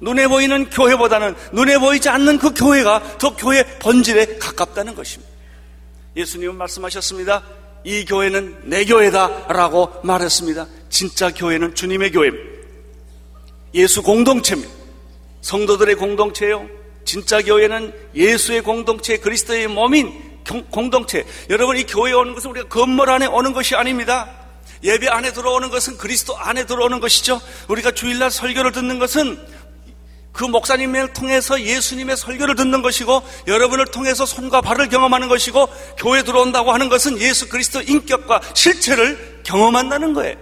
눈에 0.00 0.26
보이는 0.26 0.68
교회보다는 0.70 1.36
눈에 1.52 1.78
보이지 1.78 2.08
않는 2.08 2.38
그 2.38 2.52
교회가 2.54 3.18
더 3.18 3.36
교회 3.36 3.62
본질에 3.78 4.38
가깝다는 4.38 4.96
것입니다. 4.96 5.30
예수님은 6.16 6.56
말씀하셨습니다. 6.56 7.42
이 7.84 8.04
교회는 8.06 8.62
내 8.64 8.84
교회다라고 8.84 10.00
말했습니다. 10.02 10.66
진짜 10.88 11.30
교회는 11.30 11.74
주님의 11.74 12.10
교회입니다. 12.10 12.50
예수 13.74 14.02
공동체입니다. 14.02 14.72
성도들의 15.42 15.94
공동체요. 15.96 16.66
진짜 17.04 17.42
교회는 17.42 17.92
예수의 18.14 18.62
공동체, 18.62 19.18
그리스도의 19.18 19.68
몸인 19.68 20.40
공동체. 20.70 21.24
여러분, 21.50 21.76
이 21.76 21.84
교회에 21.84 22.14
오는 22.14 22.34
것은 22.34 22.50
우리가 22.50 22.68
건물 22.68 23.10
안에 23.10 23.26
오는 23.26 23.52
것이 23.52 23.74
아닙니다. 23.74 24.41
예배 24.82 25.08
안에 25.08 25.32
들어오는 25.32 25.70
것은 25.70 25.96
그리스도 25.96 26.36
안에 26.36 26.66
들어오는 26.66 27.00
것이죠. 27.00 27.40
우리가 27.68 27.92
주일날 27.92 28.30
설교를 28.30 28.72
듣는 28.72 28.98
것은 28.98 29.38
그 30.32 30.44
목사님을 30.44 31.12
통해서 31.12 31.60
예수님의 31.60 32.16
설교를 32.16 32.56
듣는 32.56 32.82
것이고 32.82 33.22
여러분을 33.46 33.86
통해서 33.86 34.24
손과 34.24 34.62
발을 34.62 34.88
경험하는 34.88 35.28
것이고 35.28 35.68
교회 35.98 36.22
들어온다고 36.22 36.72
하는 36.72 36.88
것은 36.88 37.20
예수 37.20 37.48
그리스도 37.48 37.82
인격과 37.82 38.40
실체를 38.54 39.42
경험한다는 39.44 40.14
거예요. 40.14 40.36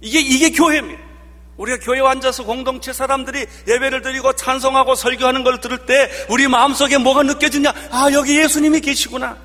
이게 0.00 0.20
이게 0.20 0.50
교회입니다. 0.50 1.08
우리가 1.56 1.78
교회에 1.80 2.00
앉아서 2.06 2.44
공동체 2.44 2.92
사람들이 2.92 3.44
예배를 3.66 4.02
드리고 4.02 4.34
찬송하고 4.34 4.94
설교하는 4.94 5.42
걸 5.42 5.60
들을 5.60 5.86
때 5.86 6.08
우리 6.28 6.46
마음속에 6.46 6.98
뭐가 6.98 7.24
느껴지냐? 7.24 7.74
아, 7.90 8.08
여기 8.12 8.38
예수님이 8.38 8.80
계시구나. 8.80 9.36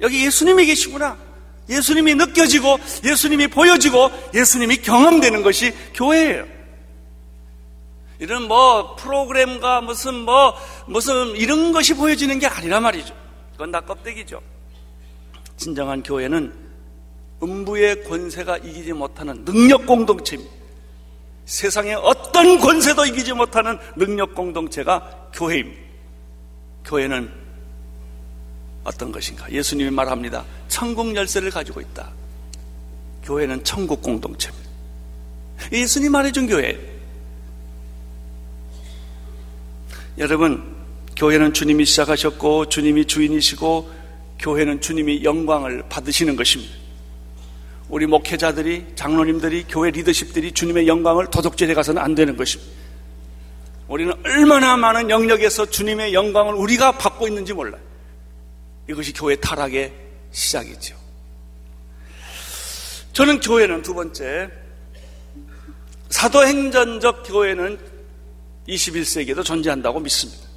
여기 0.00 0.26
예수님이 0.26 0.66
계시구나. 0.66 1.16
예수님이 1.68 2.14
느껴지고 2.14 2.78
예수님이 3.04 3.48
보여지고 3.48 4.10
예수님이 4.34 4.78
경험되는 4.78 5.42
것이 5.42 5.72
교회예요. 5.94 6.46
이런 8.20 8.48
뭐 8.48 8.96
프로그램과 8.96 9.80
무슨 9.82 10.14
뭐 10.14 10.54
무슨 10.86 11.36
이런 11.36 11.72
것이 11.72 11.94
보여지는 11.94 12.38
게 12.38 12.46
아니라 12.46 12.80
말이죠. 12.80 13.14
그건 13.52 13.70
다 13.70 13.80
껍데기죠. 13.80 14.40
진정한 15.56 16.02
교회는 16.02 16.52
음부의 17.42 18.04
권세가 18.04 18.58
이기지 18.58 18.92
못하는 18.92 19.44
능력 19.44 19.86
공동체입니다. 19.86 20.58
세상의 21.44 21.94
어떤 21.94 22.58
권세도 22.58 23.06
이기지 23.06 23.32
못하는 23.32 23.78
능력 23.96 24.34
공동체가 24.34 25.28
교회입니다. 25.32 25.80
교회는 26.84 27.47
어떤 28.88 29.12
것인가? 29.12 29.50
예수님이 29.52 29.90
말합니다. 29.90 30.44
천국 30.68 31.14
열쇠를 31.14 31.50
가지고 31.50 31.80
있다. 31.80 32.10
교회는 33.22 33.62
천국 33.62 34.00
공동체입니다. 34.00 34.68
예수님 35.72 36.12
말해준 36.12 36.46
교회. 36.46 36.78
여러분, 40.16 40.76
교회는 41.16 41.52
주님이 41.52 41.84
시작하셨고, 41.84 42.70
주님이 42.70 43.04
주인이시고, 43.04 43.90
교회는 44.38 44.80
주님이 44.80 45.24
영광을 45.24 45.82
받으시는 45.88 46.36
것입니다. 46.36 46.74
우리 47.88 48.06
목회자들이, 48.06 48.86
장로님들이, 48.94 49.66
교회 49.68 49.90
리더십들이 49.90 50.52
주님의 50.52 50.88
영광을 50.88 51.26
도둑질해 51.26 51.74
가서는 51.74 52.00
안 52.00 52.14
되는 52.14 52.36
것입니다. 52.36 52.72
우리는 53.88 54.12
얼마나 54.24 54.76
많은 54.76 55.10
영역에서 55.10 55.66
주님의 55.66 56.14
영광을 56.14 56.54
우리가 56.54 56.92
받고 56.92 57.28
있는지 57.28 57.52
몰라요. 57.52 57.87
이것이 58.88 59.12
교회 59.12 59.36
타락의 59.36 59.92
시작이죠. 60.32 60.96
저는 63.12 63.40
교회는 63.40 63.82
두 63.82 63.94
번째, 63.94 64.50
사도행전적 66.08 67.24
교회는 67.26 67.78
21세기에도 68.68 69.44
존재한다고 69.44 70.00
믿습니다. 70.00 70.48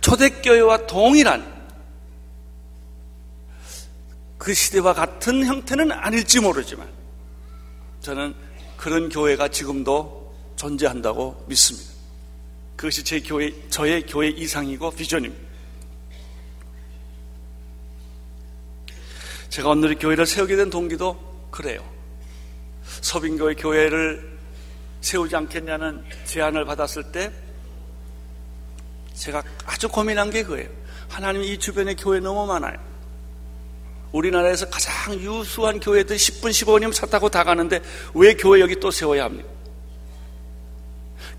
초대교회와 0.00 0.86
동일한 0.86 1.56
그 4.38 4.54
시대와 4.54 4.92
같은 4.92 5.44
형태는 5.44 5.90
아닐지 5.90 6.38
모르지만 6.38 6.88
저는 8.02 8.34
그런 8.76 9.08
교회가 9.08 9.48
지금도 9.48 10.32
존재한다고 10.54 11.44
믿습니다. 11.48 11.95
그것이 12.76 13.02
제 13.02 13.20
교회, 13.20 13.52
저의 13.70 14.02
교회 14.06 14.28
이상이고 14.28 14.90
비전입니다. 14.90 15.46
제가 19.48 19.70
오늘 19.70 19.94
교회를 19.94 20.26
세우게 20.26 20.56
된 20.56 20.68
동기도 20.68 21.16
그래요. 21.50 21.82
서빙교회 23.00 23.54
교회를 23.54 24.38
세우지 25.00 25.34
않겠냐는 25.34 26.04
제안을 26.26 26.66
받았을 26.66 27.10
때 27.12 27.32
제가 29.14 29.42
아주 29.64 29.88
고민한 29.88 30.30
게 30.30 30.42
그거예요. 30.42 30.68
하나님 31.08 31.42
이 31.42 31.58
주변에 31.58 31.94
교회 31.94 32.20
너무 32.20 32.46
많아요. 32.46 32.78
우리나라에서 34.12 34.68
가장 34.68 35.14
유수한 35.14 35.80
교회들 35.80 36.16
10분, 36.16 36.50
15분이면 36.50 36.92
차 36.92 37.06
타고 37.06 37.30
다 37.30 37.42
가는데 37.42 37.80
왜 38.14 38.34
교회 38.34 38.60
여기 38.60 38.76
또 38.76 38.90
세워야 38.90 39.24
합니까? 39.24 39.55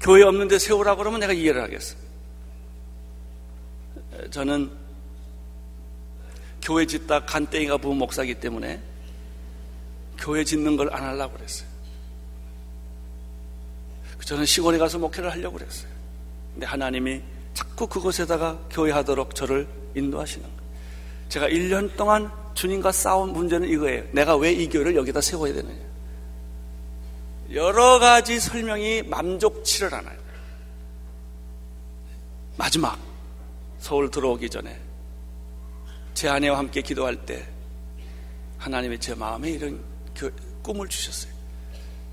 교회 0.02 0.24
없는데 0.24 0.60
세우라 0.60 0.96
그러면 0.96 1.20
내가 1.20 1.34
이해를 1.34 1.62
하겠어. 1.62 1.96
저는 4.32 4.70
교회 6.62 6.86
짓다 6.86 7.26
간땡이가 7.26 7.78
부은 7.78 7.98
목사기 7.98 8.36
때문에 8.36 8.82
교회 10.18 10.44
짓는 10.44 10.76
걸 10.76 10.90
안 10.94 11.04
하려고 11.04 11.36
그랬어요. 11.38 11.68
저는 14.26 14.46
시골에 14.46 14.78
가서 14.78 15.00
목회를 15.00 15.32
하려고 15.32 15.58
그랬어요. 15.58 15.90
근데 16.54 16.66
하나님이 16.66 17.22
자꾸 17.54 17.88
그곳에다가 17.88 18.60
교회하도록 18.72 19.34
저를 19.36 19.68
인도하시는 19.96 20.44
거예요. 20.46 20.62
제가 21.30 21.48
1년 21.48 21.96
동안 21.96 22.30
주님과 22.54 22.92
싸운 22.92 23.32
문제는 23.32 23.70
이거예요. 23.70 24.04
내가 24.12 24.36
왜 24.36 24.52
이 24.54 24.68
교회를 24.68 24.96
여기다 24.96 25.22
세워야 25.22 25.54
되느냐. 25.54 25.87
여러 27.52 28.00
가지 28.00 28.40
설명이 28.40 29.04
만족치를 29.04 29.94
않아요. 29.94 30.18
마지막 32.58 33.00
서울 33.80 34.10
들어오기 34.12 34.50
전에 34.50 34.80
제 36.14 36.28
아내와 36.28 36.58
함께 36.58 36.82
기도할 36.82 37.16
때 37.26 37.48
하나님이 38.58 39.00
제 39.00 39.14
마음에 39.16 39.52
이런 39.52 39.84
꿈을 40.64 40.88
주셨어요. 40.88 41.32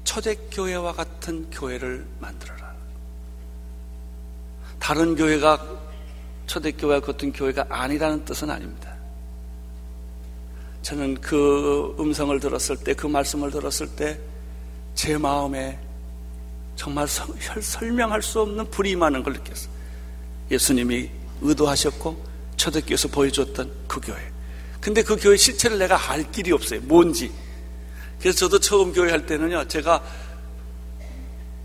초대교회와 0.05 0.93
같은 0.93 1.51
교회를 1.51 2.07
만들어라. 2.21 2.75
다른 4.79 5.17
교회가 5.17 5.67
초대교회와 6.47 7.01
같은 7.01 7.33
교회가 7.33 7.67
아니라는 7.71 8.25
뜻은 8.27 8.51
아닙니다. 8.51 8.95
저는 10.83 11.23
그 11.23 11.97
음성을 11.99 12.39
들었을 12.39 12.77
때, 12.77 12.93
그 12.93 13.07
말씀을 13.07 13.51
들었을 13.51 13.97
때, 13.97 14.21
제 14.95 15.19
마음에 15.19 15.79
정말 16.77 17.07
설명할 17.09 18.23
수 18.23 18.41
없는 18.41 18.71
불이 18.71 18.91
임하는 18.93 19.23
걸 19.23 19.35
느꼈어요. 19.35 19.73
예수님이 20.51 21.11
의도하셨고, 21.41 22.25
초대교회에서 22.57 23.09
보여줬던 23.09 23.73
그 23.87 24.01
교회. 24.01 24.19
근데 24.81 25.03
그 25.03 25.17
교회 25.17 25.37
실체를 25.37 25.79
내가 25.79 26.11
알 26.11 26.31
길이 26.31 26.53
없어요. 26.53 26.81
뭔지. 26.83 27.33
그래서 28.21 28.39
저도 28.39 28.59
처음 28.59 28.93
교회 28.93 29.11
할 29.11 29.27
때는요, 29.27 29.67
제가 29.69 30.03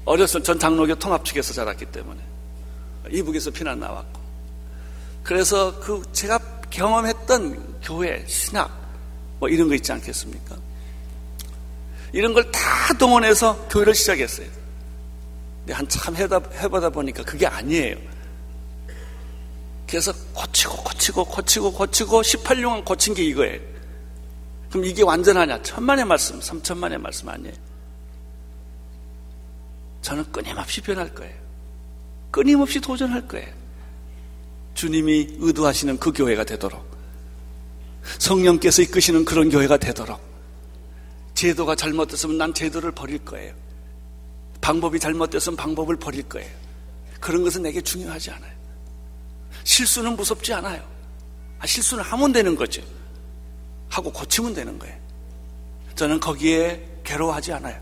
어렸을 0.09 0.41
전 0.43 0.57
장로교 0.57 0.95
통합 0.95 1.23
측에서 1.23 1.53
자랐기 1.53 1.85
때문에 1.85 2.19
이북에서 3.11 3.51
피난 3.51 3.79
나왔고 3.79 4.19
그래서 5.23 5.79
그 5.79 6.01
제가 6.11 6.39
경험했던 6.71 7.81
교회 7.83 8.25
신학 8.27 8.75
뭐 9.39 9.49
이런 9.49 9.67
거 9.67 9.75
있지 9.75 9.91
않겠습니까? 9.91 10.57
이런 12.11 12.33
걸 12.33 12.51
다 12.51 12.93
동원해서 12.97 13.67
교회를 13.69 13.93
시작했어요. 13.93 14.47
근데 15.59 15.73
한참 15.73 16.15
해보다 16.15 16.89
보니까 16.89 17.23
그게 17.23 17.45
아니에요. 17.45 17.97
그래서 19.87 20.11
고치고 20.33 20.83
고치고 20.83 21.25
고치고 21.25 21.73
고치고 21.73 22.21
18년간 22.21 22.85
고친 22.85 23.13
게 23.13 23.23
이거예요. 23.23 23.59
그럼 24.69 24.85
이게 24.85 25.01
완전하냐? 25.03 25.61
천만의 25.63 26.05
말씀, 26.05 26.39
삼천만의 26.41 26.99
말씀 26.99 27.27
아니에요. 27.29 27.55
저는 30.01 30.31
끊임없이 30.31 30.81
변할 30.81 31.13
거예요. 31.13 31.33
끊임없이 32.31 32.79
도전할 32.79 33.27
거예요. 33.27 33.47
주님이 34.75 35.37
의도하시는 35.39 35.97
그 35.97 36.11
교회가 36.11 36.43
되도록. 36.43 36.87
성령께서 38.19 38.81
이끄시는 38.83 39.25
그런 39.25 39.49
교회가 39.49 39.77
되도록. 39.77 40.28
제도가 41.39 41.73
잘못됐으면 41.73 42.37
난 42.37 42.53
제도를 42.53 42.91
버릴 42.91 43.17
거예요. 43.19 43.53
방법이 44.59 44.99
잘못됐으면 44.99 45.55
방법을 45.55 45.95
버릴 45.95 46.23
거예요. 46.23 46.49
그런 47.21 47.43
것은 47.43 47.61
내게 47.61 47.79
중요하지 47.79 48.31
않아요. 48.31 48.51
실수는 49.63 50.17
무섭지 50.17 50.53
않아요. 50.55 50.85
아, 51.59 51.65
실수는 51.65 52.03
하면 52.03 52.33
되는 52.33 52.57
거죠. 52.57 52.81
하고 53.87 54.11
고치면 54.11 54.53
되는 54.53 54.77
거예요. 54.77 54.97
저는 55.95 56.19
거기에 56.19 56.85
괴로워하지 57.05 57.53
않아요. 57.53 57.79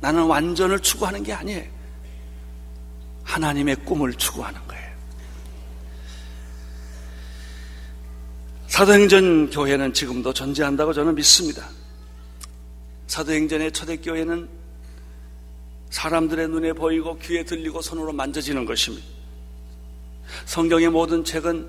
나는 0.00 0.24
완전을 0.24 0.80
추구하는 0.80 1.22
게 1.22 1.32
아니에요. 1.32 1.64
하나님의 3.22 3.76
꿈을 3.86 4.12
추구하는 4.12 4.60
거예요. 4.68 4.94
사도행전 8.66 9.48
교회는 9.48 9.94
지금도 9.94 10.34
존재한다고 10.34 10.92
저는 10.92 11.14
믿습니다. 11.14 11.66
사도행전의 13.06 13.72
초대교회는 13.72 14.48
사람들의 15.90 16.48
눈에 16.48 16.72
보이고 16.72 17.18
귀에 17.18 17.44
들리고 17.44 17.80
손으로 17.80 18.12
만져지는 18.12 18.64
것입니다. 18.64 19.06
성경의 20.46 20.88
모든 20.88 21.24
책은 21.24 21.68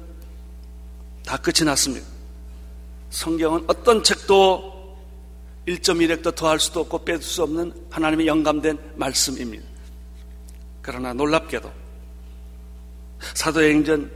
다 1.25 1.37
끝이 1.37 1.65
났습니다. 1.65 2.05
성경은 3.09 3.65
어떤 3.67 4.03
책도 4.03 4.97
1.1획도 5.67 6.35
더할 6.35 6.59
수도 6.59 6.81
없고 6.81 7.05
뺄수 7.05 7.43
없는 7.43 7.87
하나님의 7.89 8.27
영감된 8.27 8.93
말씀입니다. 8.95 9.65
그러나 10.81 11.13
놀랍게도 11.13 11.71
사도행전은 13.33 14.09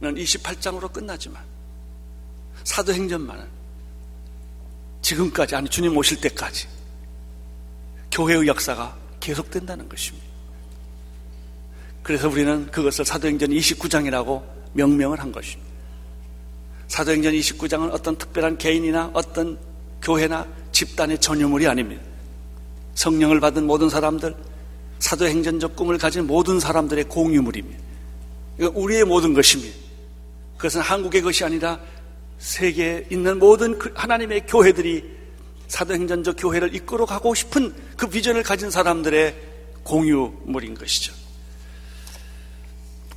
28장으로 0.00 0.92
끝나지만 0.92 1.42
사도행전만은 2.64 3.59
지금까지 5.02 5.56
아니 5.56 5.68
주님 5.68 5.96
오실 5.96 6.20
때까지 6.20 6.66
교회의 8.10 8.46
역사가 8.46 8.96
계속된다는 9.20 9.88
것입니다. 9.88 10.26
그래서 12.02 12.28
우리는 12.28 12.70
그것을 12.70 13.04
사도행전 13.04 13.50
29장이라고 13.50 14.42
명명을 14.72 15.20
한 15.20 15.32
것입니다. 15.32 15.70
사도행전 16.88 17.32
29장은 17.34 17.92
어떤 17.92 18.16
특별한 18.16 18.58
개인이나 18.58 19.10
어떤 19.14 19.58
교회나 20.02 20.46
집단의 20.72 21.18
전유물이 21.18 21.66
아닙니다. 21.66 22.02
성령을 22.94 23.40
받은 23.40 23.66
모든 23.66 23.88
사람들, 23.88 24.34
사도행전적 24.98 25.76
꿈을 25.76 25.98
가진 25.98 26.26
모든 26.26 26.58
사람들의 26.58 27.04
공유물입니다. 27.04 27.78
우리의 28.74 29.04
모든 29.04 29.32
것입니다. 29.34 29.76
그것은 30.56 30.80
한국의 30.80 31.22
것이 31.22 31.44
아니라 31.44 31.80
세계에 32.40 33.06
있는 33.10 33.38
모든 33.38 33.78
그 33.78 33.92
하나님의 33.94 34.46
교회들이 34.46 35.18
사도행전적 35.68 36.36
교회를 36.38 36.74
이끌어 36.74 37.06
가고 37.06 37.34
싶은 37.34 37.72
그 37.96 38.08
비전을 38.08 38.42
가진 38.42 38.70
사람들의 38.70 39.36
공유물인 39.84 40.74
것이죠. 40.74 41.12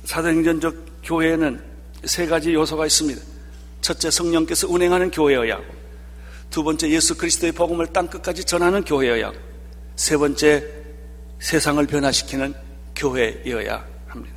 사도행전적 0.04 1.02
교회에는 1.02 1.60
세 2.04 2.26
가지 2.26 2.52
요소가 2.52 2.86
있습니다. 2.86 3.20
첫째 3.80 4.10
성령께서 4.10 4.68
운행하는 4.68 5.10
교회여야 5.10 5.54
하고 5.54 5.74
두 6.50 6.62
번째 6.62 6.90
예수 6.90 7.16
그리스도의 7.16 7.52
복음을 7.52 7.86
땅 7.88 8.06
끝까지 8.06 8.44
전하는 8.44 8.84
교회여야 8.84 9.28
하고 9.28 9.38
세 9.96 10.16
번째 10.16 10.64
세상을 11.40 11.84
변화시키는 11.86 12.54
교회여야 12.94 13.86
합니다. 14.06 14.36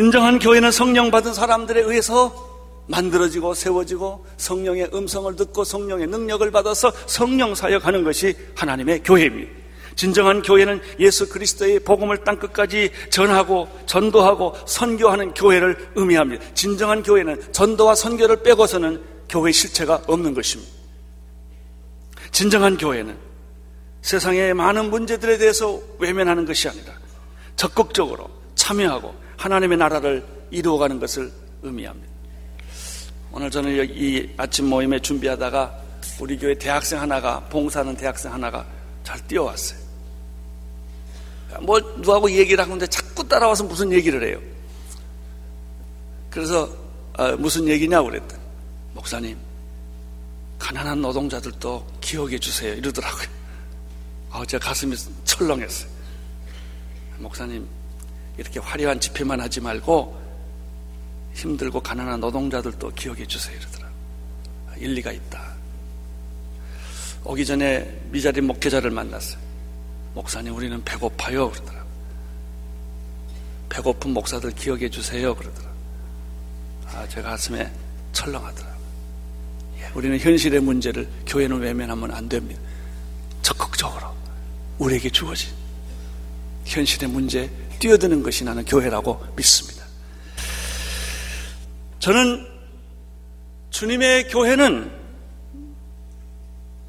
진정한 0.00 0.38
교회는 0.38 0.70
성령 0.70 1.10
받은 1.10 1.34
사람들에 1.34 1.82
의해서 1.82 2.32
만들어지고 2.86 3.52
세워지고 3.52 4.24
성령의 4.38 4.88
음성을 4.94 5.36
듣고 5.36 5.62
성령의 5.62 6.06
능력을 6.06 6.50
받아서 6.50 6.90
성령 7.04 7.54
사역하는 7.54 8.02
것이 8.02 8.34
하나님의 8.54 9.02
교회입니다. 9.02 9.52
진정한 9.96 10.40
교회는 10.40 10.80
예수 11.00 11.28
그리스도의 11.28 11.80
복음을 11.80 12.24
땅 12.24 12.38
끝까지 12.38 12.90
전하고 13.10 13.68
전도하고 13.84 14.54
선교하는 14.64 15.34
교회를 15.34 15.90
의미합니다. 15.96 16.46
진정한 16.54 17.02
교회는 17.02 17.52
전도와 17.52 17.94
선교를 17.94 18.42
빼고서는 18.42 19.02
교회 19.28 19.52
실체가 19.52 20.04
없는 20.06 20.32
것입니다. 20.32 20.72
진정한 22.32 22.78
교회는 22.78 23.18
세상의 24.00 24.54
많은 24.54 24.88
문제들에 24.88 25.36
대해서 25.36 25.78
외면하는 25.98 26.46
것이 26.46 26.70
아니라 26.70 26.94
적극적으로 27.54 28.30
참여하고 28.54 29.20
하나님의 29.40 29.78
나라를 29.78 30.22
이루어가는 30.50 31.00
것을 31.00 31.32
의미합니다. 31.62 32.10
오늘 33.32 33.50
저는 33.50 33.88
이 33.90 34.28
아침 34.36 34.66
모임에 34.66 35.00
준비하다가 35.00 35.80
우리 36.20 36.36
교회 36.36 36.54
대학생 36.54 37.00
하나가 37.00 37.40
봉사하는 37.48 37.96
대학생 37.96 38.32
하나가 38.32 38.66
잘 39.02 39.18
뛰어왔어요. 39.26 39.80
뭐 41.62 41.80
누구하고 41.80 42.30
얘기를 42.30 42.62
하는데 42.62 42.86
자꾸 42.86 43.26
따라와서 43.26 43.64
무슨 43.64 43.90
얘기를 43.92 44.22
해요. 44.28 44.38
그래서 46.28 46.68
아, 47.14 47.30
무슨 47.32 47.66
얘기냐고 47.66 48.08
그랬더니 48.08 48.40
목사님 48.92 49.38
가난한 50.58 51.00
노동자들도 51.00 51.86
기억해 52.02 52.38
주세요 52.38 52.74
이러더라고요. 52.74 53.26
아, 54.32 54.44
제 54.46 54.58
가슴이 54.58 54.94
철렁했어요. 55.24 55.90
목사님 57.18 57.79
이렇게 58.40 58.58
화려한 58.58 58.98
집회만 58.98 59.38
하지 59.38 59.60
말고 59.60 60.18
힘들고 61.34 61.80
가난한 61.80 62.20
노동자들도 62.20 62.90
기억해 62.92 63.26
주세요. 63.26 63.54
이러더라. 63.54 63.90
일리가 64.78 65.12
있다. 65.12 65.52
오기 67.22 67.44
전에 67.44 68.00
미자리 68.10 68.40
목회자를 68.40 68.90
만났어요. 68.92 69.38
목사님, 70.14 70.56
우리는 70.56 70.82
배고파요. 70.82 71.50
그러더라. 71.50 71.84
배고픈 73.68 74.12
목사들 74.12 74.52
기억해 74.52 74.88
주세요. 74.88 75.34
그러더라. 75.34 75.68
아, 76.86 77.06
제 77.08 77.20
가슴에 77.20 77.70
철렁하더라. 78.14 78.70
예, 79.80 79.90
우리는 79.94 80.18
현실의 80.18 80.60
문제를 80.60 81.06
교회는 81.26 81.60
외면하면 81.60 82.10
안 82.10 82.26
됩니다. 82.26 82.58
적극적으로 83.42 84.14
우리에게 84.78 85.10
주어진 85.10 85.50
현실의 86.64 87.10
문제에 87.10 87.50
뛰어드는 87.80 88.22
것이 88.22 88.44
나는 88.44 88.64
교회라고 88.64 89.20
믿습니다. 89.34 89.84
저는 91.98 92.46
주님의 93.70 94.28
교회는 94.28 94.92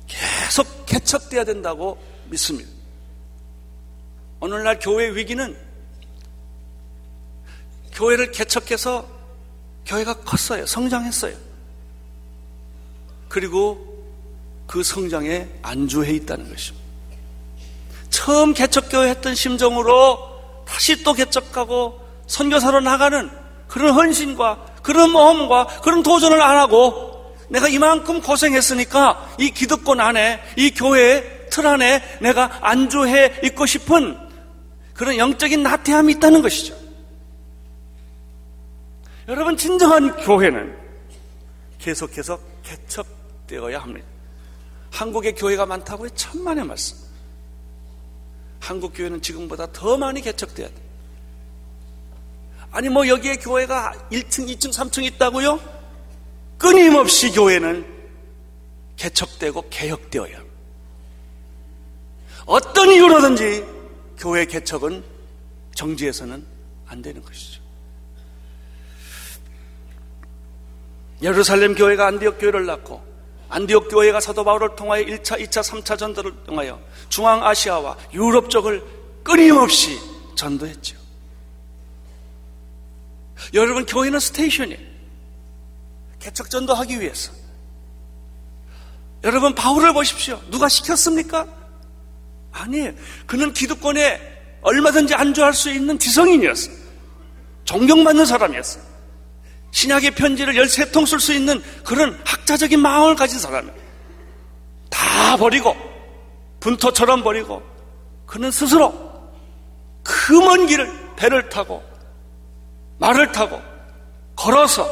계속 0.07 0.85
개척돼야 0.85 1.43
된다고 1.43 1.97
믿습니다. 2.29 2.69
오늘날 4.39 4.79
교회 4.79 5.09
위기는 5.09 5.57
교회를 7.93 8.31
개척해서 8.31 9.07
교회가 9.85 10.13
컸어요. 10.21 10.65
성장했어요. 10.65 11.35
그리고 13.27 13.87
그 14.67 14.83
성장에 14.83 15.47
안주해 15.61 16.13
있다는 16.13 16.49
것입니다. 16.49 16.85
처음 18.09 18.53
개척교회 18.53 19.09
했던 19.09 19.35
심정으로 19.35 20.30
다시 20.71 21.03
또 21.03 21.11
개척하고 21.11 21.99
선교사로 22.27 22.79
나가는 22.79 23.29
그런 23.67 23.93
헌신과 23.93 24.67
그런 24.81 25.11
모험과 25.11 25.81
그런 25.81 26.01
도전을 26.01 26.41
안 26.41 26.57
하고 26.57 27.35
내가 27.49 27.67
이만큼 27.67 28.21
고생했으니까 28.21 29.35
이 29.37 29.51
기득권 29.51 29.99
안에 29.99 30.41
이 30.55 30.71
교회 30.71 31.49
틀 31.49 31.67
안에 31.67 32.01
내가 32.21 32.59
안주해 32.61 33.41
있고 33.43 33.65
싶은 33.65 34.17
그런 34.93 35.17
영적인 35.17 35.61
나태함이 35.61 36.13
있다는 36.13 36.41
것이죠. 36.41 36.73
여러분 39.27 39.57
진정한 39.57 40.15
교회는 40.23 40.77
계속해서 41.79 42.39
개척되어야 42.63 43.79
합니다. 43.79 44.07
한국의 44.91 45.35
교회가 45.35 45.65
많다고요? 45.65 46.09
천만의 46.11 46.63
말씀. 46.63 47.10
한국 48.61 48.93
교회는 48.93 49.21
지금보다 49.21 49.71
더 49.73 49.97
많이 49.97 50.21
개척돼야 50.21 50.67
돼. 50.67 50.73
아니 52.71 52.87
뭐 52.87 53.05
여기에 53.07 53.37
교회가 53.37 54.07
1층, 54.11 54.47
2층, 54.47 54.71
3층 54.71 55.03
있다고요? 55.03 55.59
끊임없이 56.57 57.31
교회는 57.31 57.85
개척되고 58.95 59.65
개혁되어야 59.69 60.37
합니다. 60.37 60.55
어떤 62.45 62.91
이유로든지 62.91 63.65
교회 64.17 64.45
개척은 64.45 65.03
정지해서는 65.73 66.45
안 66.85 67.01
되는 67.01 67.21
것이죠. 67.21 67.61
예루살렘 71.23 71.73
교회가 71.73 72.07
안디옥 72.07 72.39
교회를 72.39 72.65
낳고 72.67 73.10
안디옥 73.51 73.89
교회가 73.89 74.21
사도 74.21 74.45
바울을 74.45 74.75
통하여 74.77 75.03
1차, 75.03 75.37
2차, 75.39 75.61
3차 75.61 75.97
전도를 75.97 76.45
통하여 76.45 76.79
중앙아시아와 77.09 77.97
유럽 78.13 78.49
쪽을 78.49 78.81
끊임없이 79.23 79.99
전도했죠. 80.35 80.97
여러분 83.53 83.85
교회는 83.85 84.19
스테이션이에요. 84.19 84.79
개척 86.19 86.49
전도하기 86.49 87.01
위해서. 87.01 87.33
여러분 89.23 89.53
바울을 89.53 89.93
보십시오. 89.93 90.41
누가 90.49 90.69
시켰습니까? 90.69 91.45
아니에요. 92.51 92.93
그는 93.25 93.51
기득권에 93.51 94.59
얼마든지 94.61 95.13
안주할 95.13 95.53
수 95.53 95.69
있는 95.69 95.99
지성인이었어요. 95.99 96.75
존경받는 97.65 98.25
사람이었어요. 98.25 98.90
신약의 99.71 100.11
편지를 100.11 100.53
13통 100.53 101.07
쓸 101.07 101.19
수 101.19 101.33
있는 101.33 101.61
그런 101.83 102.19
학자적인 102.25 102.79
마음을 102.79 103.15
가진 103.15 103.39
사람이에요. 103.39 103.75
다 104.89 105.37
버리고, 105.37 105.75
분토처럼 106.59 107.23
버리고, 107.23 107.63
그는 108.25 108.51
스스로 108.51 108.93
그 110.03 110.33
먼 110.39 110.65
길을 110.67 111.15
배를 111.15 111.49
타고, 111.49 111.83
말을 112.99 113.31
타고, 113.31 113.61
걸어서 114.35 114.89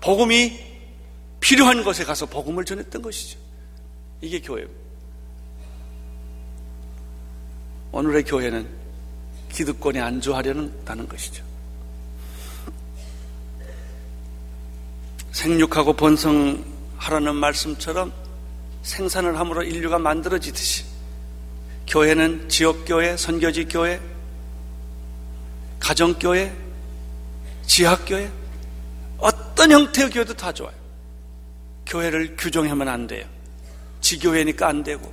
복음이 0.00 0.58
필요한 1.40 1.82
곳에 1.84 2.04
가서 2.04 2.26
복음을 2.26 2.64
전했던 2.64 3.02
것이죠. 3.02 3.38
이게 4.20 4.40
교회입니다. 4.40 4.80
오늘의 7.92 8.24
교회는 8.24 8.68
기득권에 9.52 9.98
안주하려는 10.00 11.08
것이죠. 11.08 11.49
생육하고 15.32 15.92
번성하라는 15.94 17.34
말씀처럼 17.36 18.12
생산을 18.82 19.38
함으로 19.38 19.62
인류가 19.62 19.98
만들어지듯이 19.98 20.84
교회는 21.86 22.48
지역교회, 22.48 23.16
선교지 23.16 23.66
교회, 23.66 24.00
가정교회, 25.80 26.54
지학교회, 27.66 28.30
어떤 29.18 29.70
형태의 29.72 30.10
교회도 30.10 30.34
다 30.34 30.52
좋아요. 30.52 30.74
교회를 31.86 32.36
규정하면 32.36 32.88
안 32.88 33.06
돼요. 33.06 33.26
지교회니까 34.00 34.68
안 34.68 34.82
되고. 34.82 35.12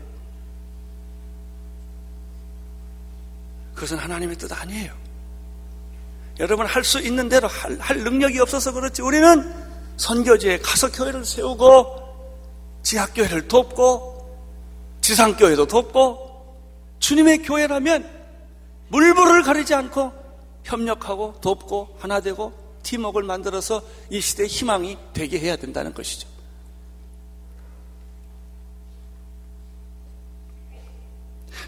그것은 3.74 3.98
하나님의 3.98 4.36
뜻 4.38 4.52
아니에요. 4.52 4.94
여러분 6.40 6.66
할 6.68 6.84
수 6.84 7.00
있는 7.00 7.30
대로 7.30 7.48
할, 7.48 7.78
할 7.80 7.98
능력이 7.98 8.40
없어서 8.40 8.72
그렇지. 8.72 9.02
우리는 9.02 9.67
선교지에 9.98 10.60
가서 10.60 10.92
교회를 10.92 11.26
세우고 11.26 12.08
지학교회를 12.84 13.48
돕고 13.48 14.18
지상교회도 15.02 15.68
돕고 15.68 16.28
주님의 17.00 17.44
교회라면 17.44 18.10
물불을 18.90 19.44
가리지 19.44 19.74
않고 19.74 20.12
협력하고 20.64 21.40
돕고 21.42 21.98
하나 22.00 22.20
되고 22.20 22.54
팀웍을 22.84 23.24
만들어서 23.24 23.84
이 24.10 24.22
시대의 24.22 24.48
희망이 24.48 24.98
되게 25.14 25.40
해야 25.40 25.56
된다는 25.56 25.94
것이죠. 25.94 26.28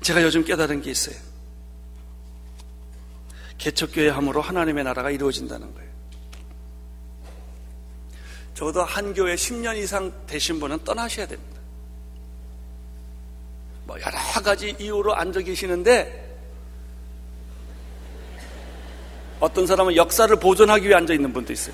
제가 0.01 0.23
요즘 0.23 0.45
깨달은 0.45 0.81
게 0.81 0.91
있어요. 0.91 1.15
개척교회 3.57 4.09
함으로 4.09 4.41
하나님의 4.41 4.85
나라가 4.85 5.11
이루어진다는 5.11 5.73
거예요. 5.73 5.88
적어도 8.59 8.83
한 8.83 9.13
교회 9.13 9.35
10년 9.35 9.77
이상 9.77 10.11
되신 10.27 10.59
분은 10.59 10.83
떠나셔야 10.83 11.25
됩니다. 11.25 11.61
뭐 13.85 13.97
여러 14.01 14.17
가지 14.43 14.75
이유로 14.77 15.15
앉아 15.15 15.39
계시는데 15.39 16.37
어떤 19.39 19.65
사람은 19.65 19.95
역사를 19.95 20.35
보존하기 20.35 20.85
위해 20.85 20.95
앉아 20.95 21.13
있는 21.13 21.31
분도 21.31 21.53
있어요. 21.53 21.73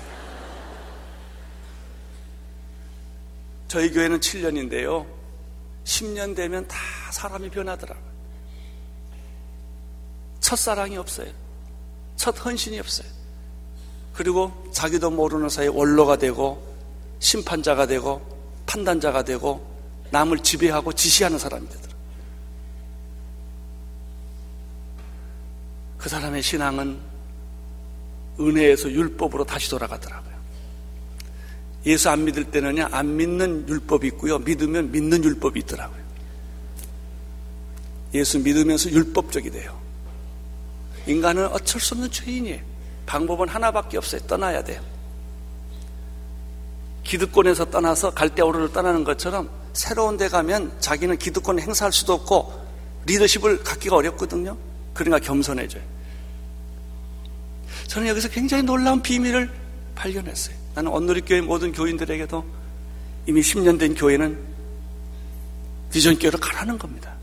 저희 3.66 3.90
교회는 3.90 4.20
7년인데요. 4.20 5.06
10년 5.82 6.36
되면 6.36 6.68
다 6.68 6.76
사람이 7.10 7.50
변하더라고요. 7.50 8.12
첫사랑이 10.38 10.96
없어요. 10.98 11.32
첫 12.14 12.38
헌신이 12.44 12.78
없어요. 12.78 13.08
그리고 14.14 14.52
자기도 14.72 15.10
모르는 15.10 15.48
사이에 15.48 15.66
원로가 15.66 16.16
되고 16.16 16.65
심판자가 17.18 17.86
되고 17.86 18.20
판단자가 18.66 19.22
되고 19.24 19.66
남을 20.10 20.38
지배하고 20.40 20.92
지시하는 20.92 21.38
사람이 21.38 21.68
되더라. 21.68 21.94
그 25.98 26.08
사람의 26.08 26.42
신앙은 26.42 26.98
은혜에서 28.38 28.90
율법으로 28.90 29.44
다시 29.44 29.70
돌아가더라고요. 29.70 30.36
예수 31.86 32.10
안 32.10 32.24
믿을 32.24 32.44
때는요, 32.44 32.88
안 32.90 33.16
믿는 33.16 33.68
율법이 33.68 34.06
있고요, 34.08 34.38
믿으면 34.38 34.90
믿는 34.90 35.24
율법이 35.24 35.60
있더라고요. 35.60 36.04
예수 38.14 38.38
믿으면서 38.40 38.90
율법적이 38.90 39.50
돼요. 39.50 39.80
인간은 41.06 41.46
어쩔 41.48 41.80
수 41.80 41.94
없는 41.94 42.10
죄인이에요. 42.10 42.60
방법은 43.06 43.48
하나밖에 43.48 43.96
없어요. 43.98 44.20
떠나야 44.22 44.64
돼요. 44.64 44.82
기득권에서 47.06 47.66
떠나서 47.66 48.10
갈대오르를 48.10 48.72
떠나는 48.72 49.04
것처럼 49.04 49.48
새로운 49.72 50.16
데 50.16 50.28
가면 50.28 50.72
자기는 50.80 51.16
기득권을 51.18 51.62
행사할 51.62 51.92
수도 51.92 52.12
없고 52.14 52.66
리더십을 53.06 53.62
갖기가 53.62 53.96
어렵거든요. 53.96 54.56
그러니까 54.92 55.24
겸손해져요. 55.24 55.82
저는 57.86 58.08
여기서 58.08 58.28
굉장히 58.28 58.64
놀라운 58.64 59.00
비밀을 59.00 59.50
발견했어요. 59.94 60.56
나는 60.74 60.90
온누리교회 60.90 61.42
모든 61.42 61.72
교인들에게도 61.72 62.44
이미 63.26 63.40
10년 63.40 63.78
된 63.78 63.94
교회는 63.94 64.38
비전교회로 65.92 66.38
가라는 66.38 66.78
겁니다. 66.78 67.14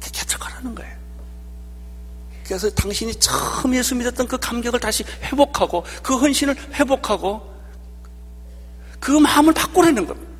개척하라는 0.00 0.74
거예요. 0.74 0.94
그래서 2.44 2.70
당신이 2.70 3.14
처음 3.16 3.74
예수 3.74 3.94
믿었던 3.94 4.28
그 4.28 4.38
감격을 4.38 4.78
다시 4.78 5.02
회복하고 5.22 5.84
그 6.02 6.16
헌신을 6.16 6.54
회복하고 6.74 7.55
그 9.00 9.10
마음을 9.10 9.52
바꾸라는 9.52 10.06
겁니다. 10.06 10.32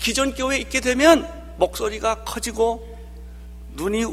기존 0.00 0.34
교회에 0.34 0.58
있게 0.58 0.80
되면 0.80 1.28
목소리가 1.56 2.24
커지고 2.24 2.98
눈이 3.74 4.04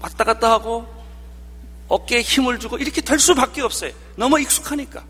왔다 0.00 0.24
갔다 0.24 0.50
하고 0.50 0.86
어깨에 1.88 2.22
힘을 2.22 2.58
주고 2.58 2.78
이렇게 2.78 3.00
될 3.00 3.18
수밖에 3.18 3.62
없어요. 3.62 3.92
너무 4.16 4.40
익숙하니까. 4.40 5.04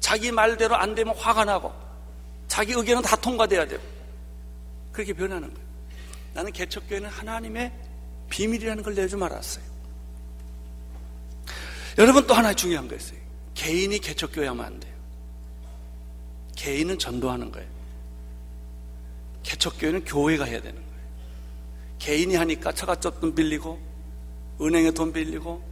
자기 0.00 0.32
말대로 0.32 0.74
안 0.76 0.94
되면 0.94 1.14
화가 1.16 1.44
나고 1.44 1.72
자기 2.48 2.72
의견은 2.72 3.02
다 3.02 3.14
통과돼야 3.16 3.66
되고 3.66 3.82
그렇게 4.92 5.12
변하는 5.12 5.52
거예요. 5.52 5.68
나는 6.34 6.52
개척교회는 6.52 7.08
하나님의 7.08 7.72
비밀이라는 8.28 8.82
걸 8.82 8.94
내주면 8.94 9.30
알았어요. 9.30 9.64
여러분 11.98 12.26
또 12.26 12.34
하나 12.34 12.52
중요한 12.52 12.88
거 12.88 12.96
있어요. 12.96 13.18
개인이 13.54 13.98
개척교회 13.98 14.46
하면 14.48 14.64
안 14.64 14.80
돼요. 14.80 14.94
개인은 16.60 16.98
전도하는 16.98 17.50
거예요. 17.52 17.66
개척교회는 19.42 20.04
교회가 20.04 20.44
해야 20.44 20.60
되는 20.60 20.74
거예요. 20.74 21.00
개인이 21.98 22.36
하니까 22.36 22.70
처갓집 22.72 23.18
돈 23.18 23.34
빌리고 23.34 23.80
은행에 24.60 24.90
돈 24.90 25.10
빌리고 25.10 25.62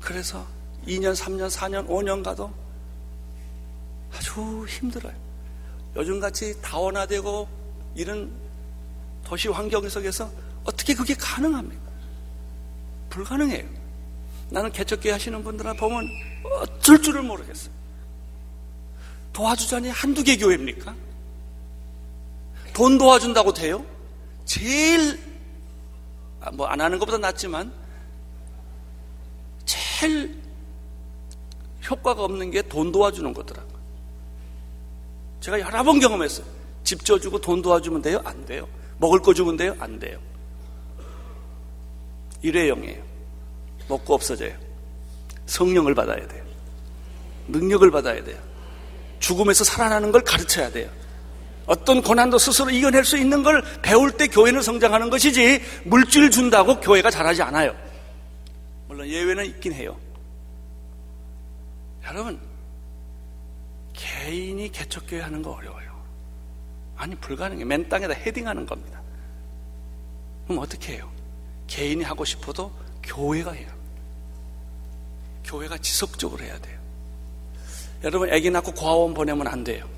그래서 0.00 0.44
2년, 0.84 1.14
3년, 1.14 1.48
4년, 1.48 1.86
5년 1.86 2.24
가도 2.24 2.52
아주 4.12 4.66
힘들어요. 4.66 5.14
요즘같이 5.94 6.60
다원화되고 6.60 7.48
이런 7.94 8.32
도시 9.22 9.46
환경 9.46 9.88
속에서 9.88 10.28
어떻게 10.64 10.92
그게 10.92 11.14
가능합니까? 11.14 11.92
불가능해요. 13.10 13.68
나는 14.50 14.72
개척교회 14.72 15.12
하시는 15.12 15.40
분들을 15.44 15.76
보면 15.76 16.08
어쩔 16.42 17.00
줄을 17.00 17.22
모르겠어요. 17.22 17.81
도와주자니 19.32 19.88
한두 19.90 20.22
개 20.22 20.36
교회입니까? 20.36 20.94
돈 22.72 22.98
도와준다고 22.98 23.52
돼요? 23.52 23.84
제일 24.44 25.18
아, 26.40 26.50
뭐안 26.50 26.80
하는 26.80 26.98
것보다 26.98 27.18
낫지만 27.18 27.72
제일 29.64 30.40
효과가 31.88 32.24
없는 32.24 32.50
게 32.50 32.62
돈 32.62 32.92
도와주는 32.92 33.32
거더라고요. 33.32 33.72
제가 35.40 35.60
여러 35.60 35.82
번 35.82 35.98
경험했어요. 36.00 36.46
집 36.84 37.04
줘주고 37.04 37.40
돈 37.40 37.62
도와주면 37.62 38.02
돼요? 38.02 38.20
안 38.24 38.44
돼요. 38.44 38.68
먹을 38.98 39.20
거 39.20 39.34
주면 39.34 39.56
돼요? 39.56 39.74
안 39.78 39.98
돼요. 39.98 40.18
일회용이에요. 42.42 43.02
먹고 43.88 44.14
없어져요. 44.14 44.54
성령을 45.46 45.94
받아야 45.94 46.26
돼요. 46.26 46.44
능력을 47.48 47.90
받아야 47.90 48.22
돼요. 48.22 48.38
죽음에서 49.22 49.64
살아나는 49.64 50.12
걸 50.12 50.22
가르쳐야 50.22 50.70
돼요. 50.70 50.90
어떤 51.66 52.02
고난도 52.02 52.38
스스로 52.38 52.70
이겨낼 52.70 53.04
수 53.04 53.16
있는 53.16 53.42
걸 53.42 53.62
배울 53.80 54.10
때 54.10 54.26
교회는 54.26 54.60
성장하는 54.62 55.08
것이지 55.10 55.62
물질 55.84 56.30
준다고 56.30 56.80
교회가 56.80 57.10
잘하지 57.10 57.40
않아요. 57.42 57.74
물론 58.88 59.08
예외는 59.08 59.46
있긴 59.46 59.72
해요. 59.72 59.96
여러분, 62.04 62.38
개인이 63.92 64.70
개척교회 64.70 65.20
하는 65.20 65.40
거 65.40 65.52
어려워요. 65.52 65.92
아니, 66.96 67.14
불가능해. 67.14 67.64
맨 67.64 67.88
땅에다 67.88 68.14
헤딩하는 68.14 68.66
겁니다. 68.66 69.00
그럼 70.44 70.58
어떻게 70.60 70.94
해요? 70.94 71.10
개인이 71.68 72.02
하고 72.02 72.24
싶어도 72.24 72.72
교회가 73.04 73.54
합니다. 73.54 73.72
교회가 75.44 75.78
지속적으로 75.78 76.42
해야 76.42 76.58
돼요. 76.58 76.81
여러분, 78.04 78.28
애기 78.30 78.50
낳고 78.50 78.72
고아원 78.72 79.14
보내면 79.14 79.46
안 79.46 79.62
돼요. 79.62 79.88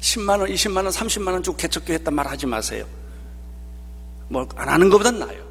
10만 0.00 0.40
원, 0.40 0.50
20만 0.50 0.76
원, 0.76 0.88
30만 0.88 1.28
원 1.28 1.42
주고 1.42 1.56
개척교회 1.56 1.98
했단 1.98 2.14
말 2.14 2.26
하지 2.26 2.46
마세요. 2.46 2.86
뭐, 4.28 4.46
안 4.56 4.68
하는 4.68 4.90
것보단 4.90 5.18
나아요. 5.18 5.42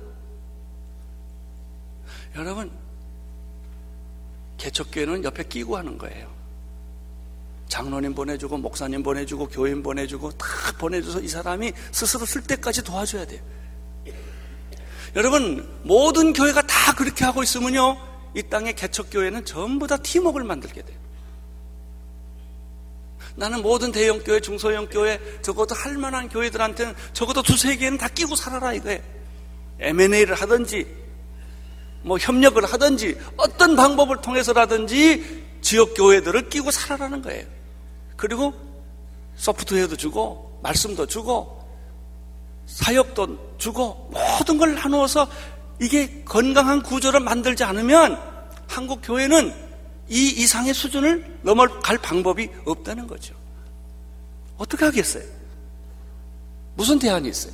여러분, 2.35 2.71
개척교회는 4.57 5.23
옆에 5.23 5.43
끼고 5.43 5.77
하는 5.77 5.97
거예요. 5.97 6.31
장로님 7.67 8.13
보내주고, 8.13 8.57
목사님 8.57 9.01
보내주고, 9.01 9.47
교인 9.47 9.81
보내주고, 9.81 10.31
다 10.33 10.47
보내줘서 10.77 11.21
이 11.21 11.27
사람이 11.27 11.73
스스로 11.91 12.25
쓸 12.25 12.43
때까지 12.43 12.83
도와줘야 12.83 13.25
돼요. 13.25 13.41
여러분, 15.15 15.67
모든 15.83 16.33
교회가 16.33 16.61
다 16.63 16.93
그렇게 16.93 17.25
하고 17.25 17.41
있으면요, 17.41 18.12
이 18.35 18.43
땅의 18.43 18.75
개척교회는 18.75 19.45
전부 19.45 19.87
다 19.87 19.97
팀웍을 19.97 20.43
만들게 20.43 20.81
돼요. 20.81 21.03
나는 23.35 23.61
모든 23.61 23.91
대형교회, 23.91 24.39
중소형교회, 24.41 25.41
적어도 25.41 25.73
할 25.75 25.97
만한 25.97 26.29
교회들한테는 26.29 26.93
적어도 27.13 27.41
두세 27.41 27.75
개는 27.75 27.97
다 27.97 28.07
끼고 28.07 28.35
살아라 28.35 28.73
이거예요. 28.73 29.01
M&A를 29.79 30.35
하든지, 30.35 30.87
뭐 32.03 32.17
협력을 32.17 32.63
하든지, 32.63 33.17
어떤 33.37 33.75
방법을 33.75 34.21
통해서라든지 34.21 35.43
지역교회들을 35.61 36.49
끼고 36.49 36.69
살아라는 36.69 37.21
거예요. 37.21 37.45
그리고 38.15 38.53
소프트웨어도 39.35 39.95
주고, 39.95 40.59
말씀도 40.61 41.07
주고, 41.07 41.59
사역도 42.67 43.57
주고, 43.57 44.11
모든 44.11 44.57
걸 44.57 44.75
나누어서 44.75 45.27
이게 45.81 46.23
건강한 46.23 46.81
구조를 46.81 47.19
만들지 47.19 47.63
않으면 47.63 48.19
한국 48.67 49.01
교회는 49.03 49.53
이 50.09 50.27
이상의 50.29 50.73
수준을 50.73 51.39
넘어갈 51.41 51.97
방법이 51.97 52.49
없다는 52.65 53.07
거죠. 53.07 53.35
어떻게 54.57 54.85
하겠어요? 54.85 55.23
무슨 56.75 56.99
대안이 56.99 57.29
있어요? 57.29 57.53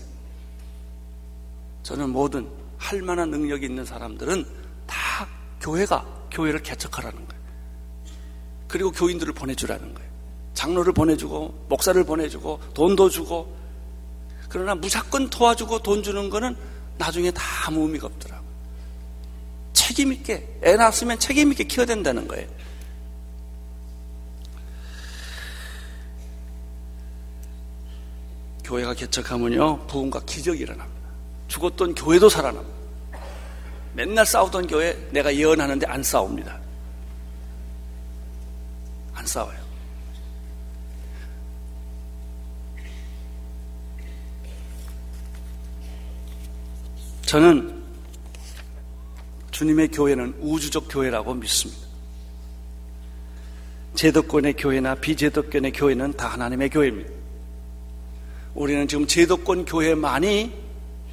저는 1.84 2.10
모든 2.10 2.50
할 2.78 3.02
만한 3.02 3.30
능력이 3.30 3.66
있는 3.66 3.86
사람들은 3.86 4.46
다 4.86 5.28
교회가 5.62 6.06
교회를 6.32 6.62
개척하라는 6.62 7.18
거예요. 7.28 7.44
그리고 8.68 8.92
교인들을 8.92 9.34
보내주라는 9.34 9.94
거예요. 9.94 10.10
장로를 10.54 10.94
보내주고, 10.94 11.66
목사를 11.70 12.02
보내주고, 12.04 12.60
돈도 12.74 13.10
주고, 13.10 13.56
그러나 14.50 14.76
무조건 14.76 15.30
도와주고 15.30 15.80
돈 15.80 16.04
주는 16.04 16.30
거는 16.30 16.56
나중에 17.00 17.32
다 17.32 17.42
아무 17.66 17.84
의미가 17.84 18.08
없더라. 18.08 18.40
책임있게, 19.72 20.60
애 20.64 20.76
낳았으면 20.76 21.18
책임있게 21.18 21.64
키워야 21.64 21.88
된다는 21.88 22.28
거예요. 22.28 22.48
교회가 28.66 28.94
개척하면요, 28.94 29.88
부흥과 29.88 30.20
기적이 30.26 30.60
일어납니다. 30.60 31.00
죽었던 31.48 31.96
교회도 31.96 32.30
살아납니다. 32.30 32.78
맨날 33.94 34.26
싸우던 34.26 34.68
교회 34.68 34.94
내가 35.12 35.34
예언하는데 35.34 35.88
안 35.88 36.04
싸웁니다. 36.04 36.60
안 39.14 39.26
싸워요. 39.26 39.69
저는 47.30 47.84
주님의 49.52 49.90
교회는 49.90 50.34
우주적 50.40 50.88
교회라고 50.90 51.36
믿습니다. 51.36 51.80
제도권의 53.94 54.54
교회나 54.54 54.96
비제도권의 54.96 55.74
교회는 55.74 56.14
다 56.14 56.30
하나님의 56.30 56.72
교회입니다. 56.72 57.12
우리는 58.56 58.88
지금 58.88 59.06
제도권 59.06 59.66
교회만이 59.66 60.52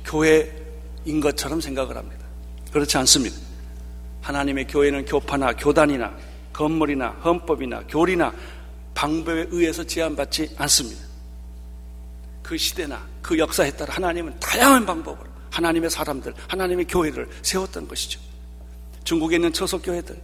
교회인 0.07 1.21
것처럼 1.21 1.61
생각을 1.61 1.99
합니다. 1.99 2.25
그렇지 2.73 2.97
않습니다. 2.97 3.37
하나님의 4.23 4.69
교회는 4.69 5.05
교파나 5.05 5.53
교단이나 5.53 6.17
건물이나 6.55 7.09
헌법이나 7.09 7.83
교리나 7.89 8.33
방법에 8.95 9.49
의해서 9.51 9.85
제한받지 9.85 10.55
않습니다. 10.57 11.03
그 12.43 12.57
시대나 12.57 13.07
그 13.21 13.37
역사에 13.37 13.71
따라 13.73 13.97
하나님은 13.97 14.41
다양한 14.41 14.87
방법으로 14.87 15.36
하나님의 15.57 15.89
사람들, 15.89 16.35
하나님의 16.49 16.87
교회를 16.87 17.29
세웠던 17.41 17.89
것이죠. 17.89 18.21
중국에 19.05 19.37
있는 19.37 19.53
처속교회들 19.53 20.21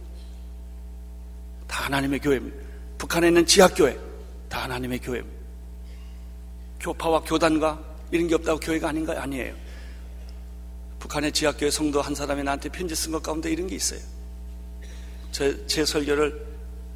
다 1.67 1.85
하나님의 1.85 2.19
교회입니다. 2.19 2.57
북한에 2.99 3.29
있는 3.29 3.45
지하교회 3.45 3.97
다 4.47 4.63
하나님의 4.63 4.99
교회입니다. 4.99 5.43
교파와 6.79 7.21
교단과 7.21 7.83
이런 8.11 8.27
게 8.27 8.35
없다고 8.35 8.59
교회가 8.59 8.89
아닌가? 8.89 9.19
아니에요. 9.19 9.55
북한의 10.99 11.31
지하교회 11.31 11.71
성도 11.71 12.01
한 12.01 12.13
사람이 12.13 12.43
나한테 12.43 12.69
편지 12.69 12.93
쓴 12.95 13.11
것 13.11 13.23
가운데 13.23 13.51
이런 13.51 13.67
게 13.67 13.75
있어요. 13.75 13.99
제, 15.31 15.65
제 15.65 15.83
설교를 15.83 16.45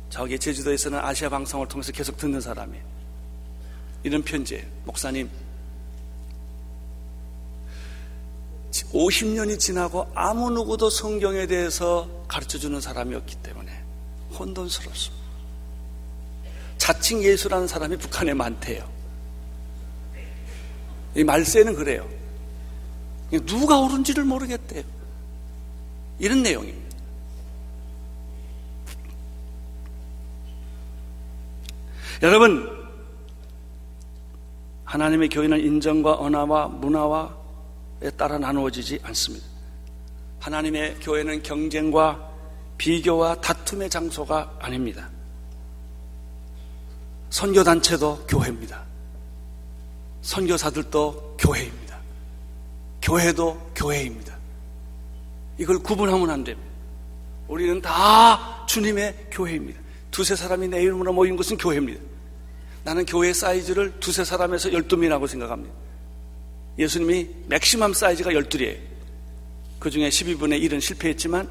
저기 0.09 0.37
제주도에서는 0.37 0.99
아시아 0.99 1.29
방송을 1.29 1.67
통해서 1.67 1.91
계속 1.91 2.17
듣는 2.17 2.39
사람이에요. 2.39 2.83
이런 4.03 4.21
편지예요. 4.21 4.63
목사님, 4.85 5.27
50년이 8.93 9.59
지나고 9.59 10.09
아무 10.15 10.49
누구도 10.49 10.89
성경에 10.89 11.45
대해서 11.45 12.09
가르쳐 12.27 12.57
주는 12.57 12.79
사람이 12.79 13.15
없기 13.15 13.35
때문에 13.37 13.71
혼돈스럽습니다. 14.37 15.27
자칭 16.77 17.23
예수라는 17.23 17.67
사람이 17.67 17.97
북한에 17.97 18.33
많대요. 18.33 18.87
이 21.15 21.23
말세는 21.23 21.75
그래요. 21.75 22.07
누가 23.45 23.79
옳은지를 23.79 24.23
모르겠대요. 24.23 24.83
이런 26.19 26.43
내용입니다. 26.43 26.87
여러분, 32.23 32.67
하나님의 34.85 35.29
교회는 35.29 35.59
인정과 35.59 36.19
언어와 36.19 36.67
문화와에 36.67 37.46
따라 38.15 38.37
나누어지지 38.37 38.99
않습니다. 39.03 39.45
하나님의 40.39 40.99
교회는 41.01 41.43
경쟁과 41.43 42.31
비교와 42.77 43.35
다툼의 43.41 43.89
장소가 43.89 44.57
아닙니다. 44.59 45.09
선교단체도 47.29 48.27
교회입니다. 48.27 48.83
선교사들도 50.21 51.37
교회입니다. 51.39 51.97
교회도 53.01 53.71
교회입니다. 53.75 54.37
이걸 55.57 55.79
구분하면 55.79 56.29
안 56.29 56.43
됩니다. 56.43 56.69
우리는 57.47 57.81
다 57.81 58.65
주님의 58.67 59.29
교회입니다. 59.31 59.79
두세 60.11 60.35
사람이 60.35 60.67
내 60.67 60.81
이름으로 60.83 61.13
모인 61.13 61.35
것은 61.35 61.57
교회입니다. 61.57 62.01
나는 62.83 63.05
교회 63.05 63.33
사이즈를 63.33 63.99
두세 63.99 64.23
사람에서 64.23 64.71
열두 64.71 64.97
명이라고 64.97 65.27
생각합니다. 65.27 65.73
예수님이 66.77 67.29
맥시멈 67.47 67.93
사이즈가 67.93 68.33
열둘이에요. 68.33 68.79
그 69.79 69.89
중에 69.89 70.09
12분의 70.09 70.63
1은 70.63 70.81
실패했지만 70.81 71.49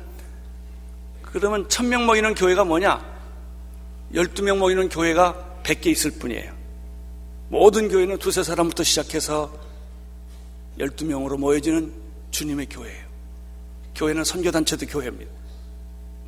그러면 1.22 1.68
천명 1.68 2.06
모이는 2.06 2.34
교회가 2.34 2.64
뭐냐? 2.64 3.04
12명 4.14 4.58
모이는 4.58 4.88
교회가 4.88 5.60
100개 5.62 5.86
있을 5.86 6.12
뿐이에요. 6.12 6.54
모든 7.48 7.88
교회는 7.88 8.18
두세 8.18 8.42
사람부터 8.42 8.82
시작해서 8.82 9.52
12명으로 10.78 11.38
모여지는 11.38 11.92
주님의 12.30 12.66
교회예요. 12.70 13.06
교회는 13.94 14.24
선교단체도 14.24 14.86
교회입니다. 14.86 15.30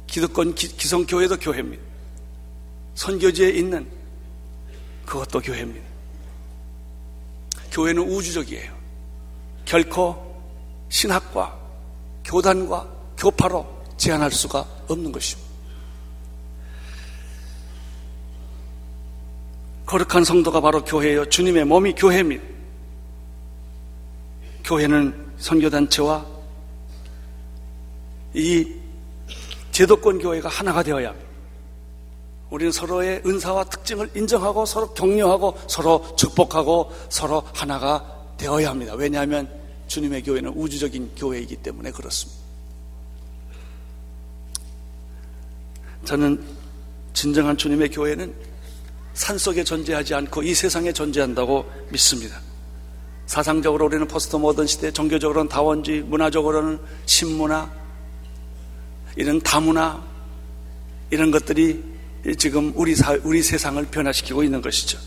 기득권 0.07 0.55
기성교회도 0.55 1.39
교회입니다. 1.39 1.83
선교지에 2.95 3.51
있는 3.51 3.87
그것도 5.07 5.41
교회입니다. 5.41 5.87
교회는 7.71 8.03
우주적이에요. 8.03 8.78
결코 9.69 10.17
신학과 10.89 11.55
교단과 12.25 12.89
교파로 13.19 13.67
제한할 13.99 14.31
수가 14.31 14.65
없는 14.89 15.13
것입니다. 15.13 15.47
거룩한 19.85 20.25
성도가 20.25 20.63
바로 20.63 20.83
교회예요. 20.83 21.29
주님의 21.29 21.67
몸이 21.67 21.93
교회입니다. 21.93 22.43
교회는 24.65 25.35
선교단체와 25.37 26.27
이 28.35 28.75
제도권 29.73 30.19
교회가 30.19 30.49
하나가 30.49 30.83
되어야. 30.83 31.15
우리는 32.49 32.73
서로의 32.73 33.21
은사와 33.27 33.65
특징을 33.65 34.11
인정하고 34.17 34.65
서로 34.65 34.95
격려하고 34.95 35.59
서로 35.67 36.17
축복하고 36.17 36.91
서로 37.11 37.43
하나가 37.53 38.19
되어야 38.39 38.71
합니다. 38.71 38.95
왜냐하면 38.95 39.58
주님의 39.89 40.23
교회는 40.23 40.53
우주적인 40.55 41.13
교회이기 41.17 41.57
때문에 41.57 41.91
그렇습니다. 41.91 42.39
저는 46.05 46.43
진정한 47.13 47.57
주님의 47.57 47.91
교회는 47.91 48.33
산 49.15 49.37
속에 49.37 49.65
존재하지 49.65 50.15
않고 50.15 50.45
이 50.45 50.55
세상에 50.55 50.93
존재한다고 50.93 51.69
믿습니다. 51.91 52.41
사상적으로 53.27 53.87
우리는 53.87 54.07
포스트 54.07 54.37
모던 54.37 54.67
시대, 54.67 54.91
종교적으로는 54.91 55.49
다원주의, 55.49 56.03
문화적으로는 56.03 56.79
신문화, 57.05 57.71
이런 59.17 59.41
다문화, 59.41 60.03
이런 61.11 61.31
것들이 61.31 61.83
지금 62.39 62.73
우리 62.77 62.95
사, 62.95 63.19
우리 63.25 63.43
세상을 63.43 63.85
변화시키고 63.87 64.45
있는 64.45 64.63
것이죠. 64.63 64.99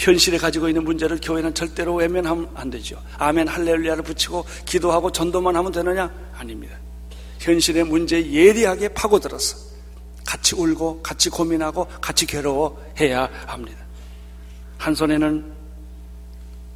현실에 0.00 0.38
가지고 0.38 0.68
있는 0.68 0.82
문제를 0.82 1.20
교회는 1.22 1.52
절대로 1.52 1.94
외면하면 1.94 2.48
안 2.54 2.70
되죠. 2.70 2.96
아멘 3.18 3.46
할렐루야를 3.48 4.02
붙이고 4.02 4.46
기도하고 4.64 5.12
전도만 5.12 5.54
하면 5.54 5.70
되느냐? 5.70 6.10
아닙니다. 6.34 6.74
현실의 7.38 7.84
문제에 7.84 8.32
예리하게 8.32 8.88
파고들어서 8.88 9.58
같이 10.24 10.54
울고 10.56 11.02
같이 11.02 11.28
고민하고 11.28 11.86
같이 12.00 12.24
괴로워해야 12.24 13.28
합니다. 13.46 13.78
한 14.78 14.94
손에는 14.94 15.52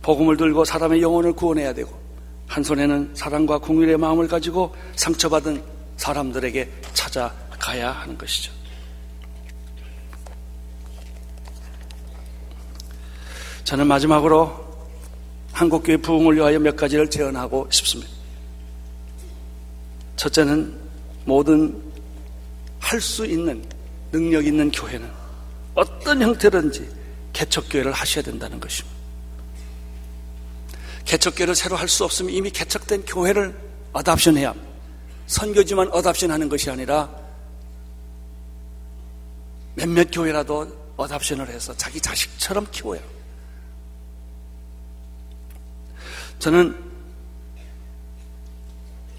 복음을 0.02 0.36
들고 0.36 0.66
사람의 0.66 1.00
영혼을 1.00 1.32
구원해야 1.32 1.72
되고 1.72 1.98
한 2.46 2.62
손에는 2.62 3.12
사랑과 3.14 3.56
궁율의 3.56 3.96
마음을 3.96 4.28
가지고 4.28 4.74
상처받은 4.96 5.62
사람들에게 5.96 6.70
찾아 6.92 7.34
가야 7.58 7.90
하는 7.90 8.18
것이죠. 8.18 8.52
저는 13.64 13.86
마지막으로 13.86 14.62
한국교회 15.52 15.96
부흥을 15.98 16.36
위하여 16.36 16.58
몇 16.58 16.76
가지를 16.76 17.08
제언하고 17.08 17.68
싶습니다. 17.70 18.12
첫째는 20.16 20.78
모든 21.24 21.82
할 22.78 23.00
수 23.00 23.24
있는 23.24 23.64
능력 24.12 24.46
있는 24.46 24.70
교회는 24.70 25.10
어떤 25.74 26.20
형태든지 26.22 26.88
개척교회를 27.32 27.92
하셔야 27.92 28.22
된다는 28.22 28.60
것입니다. 28.60 28.94
개척교회를 31.06 31.54
새로 31.54 31.76
할 31.76 31.88
수 31.88 32.04
없으면 32.04 32.32
이미 32.32 32.50
개척된 32.50 33.04
교회를 33.06 33.58
어답션해야 33.92 34.50
합니다. 34.50 34.68
선교지만 35.26 35.88
어답션하는 35.90 36.48
것이 36.48 36.70
아니라 36.70 37.10
몇몇 39.74 40.08
교회라도 40.12 40.92
어답션을 40.96 41.48
해서 41.48 41.74
자기 41.76 42.00
자식처럼 42.00 42.66
키워요. 42.70 43.13
저는 46.45 46.76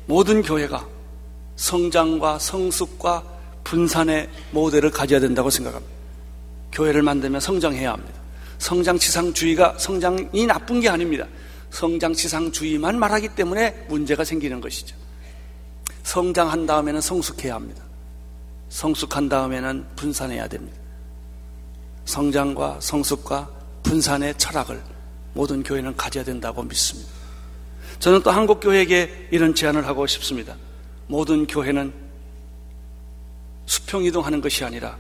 모든 0.06 0.44
교회가 0.44 0.88
성장과 1.56 2.38
성숙과 2.38 3.24
분산의 3.64 4.30
모델을 4.52 4.92
가져야 4.92 5.20
된다고 5.20 5.50
생각합니다. 5.50 5.92
교회를 6.72 7.02
만들면 7.02 7.42
성장해야 7.42 7.94
합니다. 7.94 8.14
성장치상주의가 8.60 9.80
성장이 9.80 10.46
나쁜 10.46 10.80
게 10.82 10.88
아닙니다. 10.88 11.26
성장치상주의만 11.72 13.00
말하기 13.00 13.30
때문에 13.30 13.88
문제가 13.90 14.24
생기는 14.24 14.62
것이죠. 14.62 14.96
성장한 16.04 16.68
다음에는 16.68 17.02
성숙해야 17.02 17.56
합니다. 17.56 17.82
성숙한 18.70 19.30
다음에는 19.30 19.84
분산해야 19.96 20.48
됩니다. 20.48 20.78
성장과 22.06 22.78
성숙과 22.82 23.50
분산의 23.82 24.36
철학을 24.38 24.95
모든 25.36 25.64
교회는 25.64 25.96
가져야 25.98 26.24
된다고 26.24 26.64
믿습니다. 26.64 27.12
저는 28.00 28.24
또 28.24 28.32
한국 28.32 28.62
교회에게 28.62 29.28
이런 29.32 29.54
제안을 29.54 29.86
하고 29.86 30.08
싶습니다. 30.08 30.56
모든 31.08 31.46
교회는 31.46 31.94
수평 33.66 34.06
이동하는 34.06 34.42
것이 34.42 34.64
아니라 34.64 34.98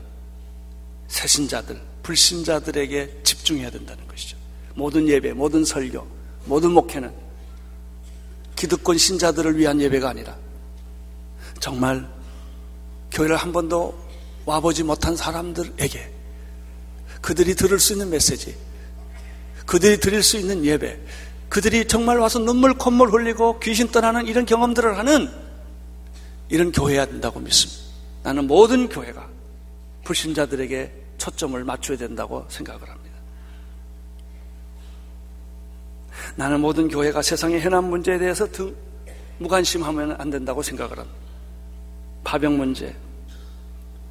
새신자들, 1.08 1.82
불신자들에게 2.04 3.22
집중해야 3.24 3.70
된다는 3.70 4.06
것이죠. 4.08 4.38
모든 4.76 5.08
예배, 5.08 5.34
모든 5.34 5.64
설교, 5.64 6.06
모든 6.46 6.72
목회는 6.72 7.14
기득권 8.58 8.98
신자들을 8.98 9.58
위한 9.58 9.80
예배가 9.80 10.10
아니라 10.10 10.36
정말 11.62 12.08
교회를 13.12 13.38
한 13.38 13.54
번도 13.54 13.98
와보지 14.46 14.84
못한 14.84 15.16
사람들에게 15.16 16.12
그들이 17.22 17.56
들을 17.56 17.80
수 17.80 17.94
있는 17.94 18.10
메시지, 18.10 18.56
그들이 19.66 20.00
드릴 20.00 20.22
수 20.24 20.38
있는 20.38 20.64
예배, 20.64 21.00
그들이 21.50 21.88
정말 21.88 22.18
와서 22.20 22.40
눈물 22.40 22.74
콧물 22.74 23.10
흘리고 23.10 23.60
귀신 23.60 23.88
떠나는 23.88 24.28
이런 24.28 24.46
경험들을 24.46 24.98
하는 24.98 25.30
이런 26.50 26.72
교회야 26.72 27.06
된다고 27.06 27.40
믿습니다. 27.40 27.82
나는 28.24 28.48
모든 28.48 28.90
교회가 28.90 29.28
불신자들에게 30.04 30.92
초점을 31.18 31.64
맞춰야 31.64 31.98
된다고 31.98 32.46
생각을 32.50 32.90
합니다. 32.90 33.16
나는 36.36 36.60
모든 36.60 36.88
교회가 36.88 37.22
세상의 37.22 37.62
현안 37.62 37.86
문제에 37.86 38.18
대해서 38.18 38.46
등 38.52 38.76
무관심하면 39.38 40.16
안 40.20 40.30
된다고 40.30 40.62
생각을 40.62 40.98
합니다. 40.98 41.20
파병 42.24 42.58
문제, 42.58 42.96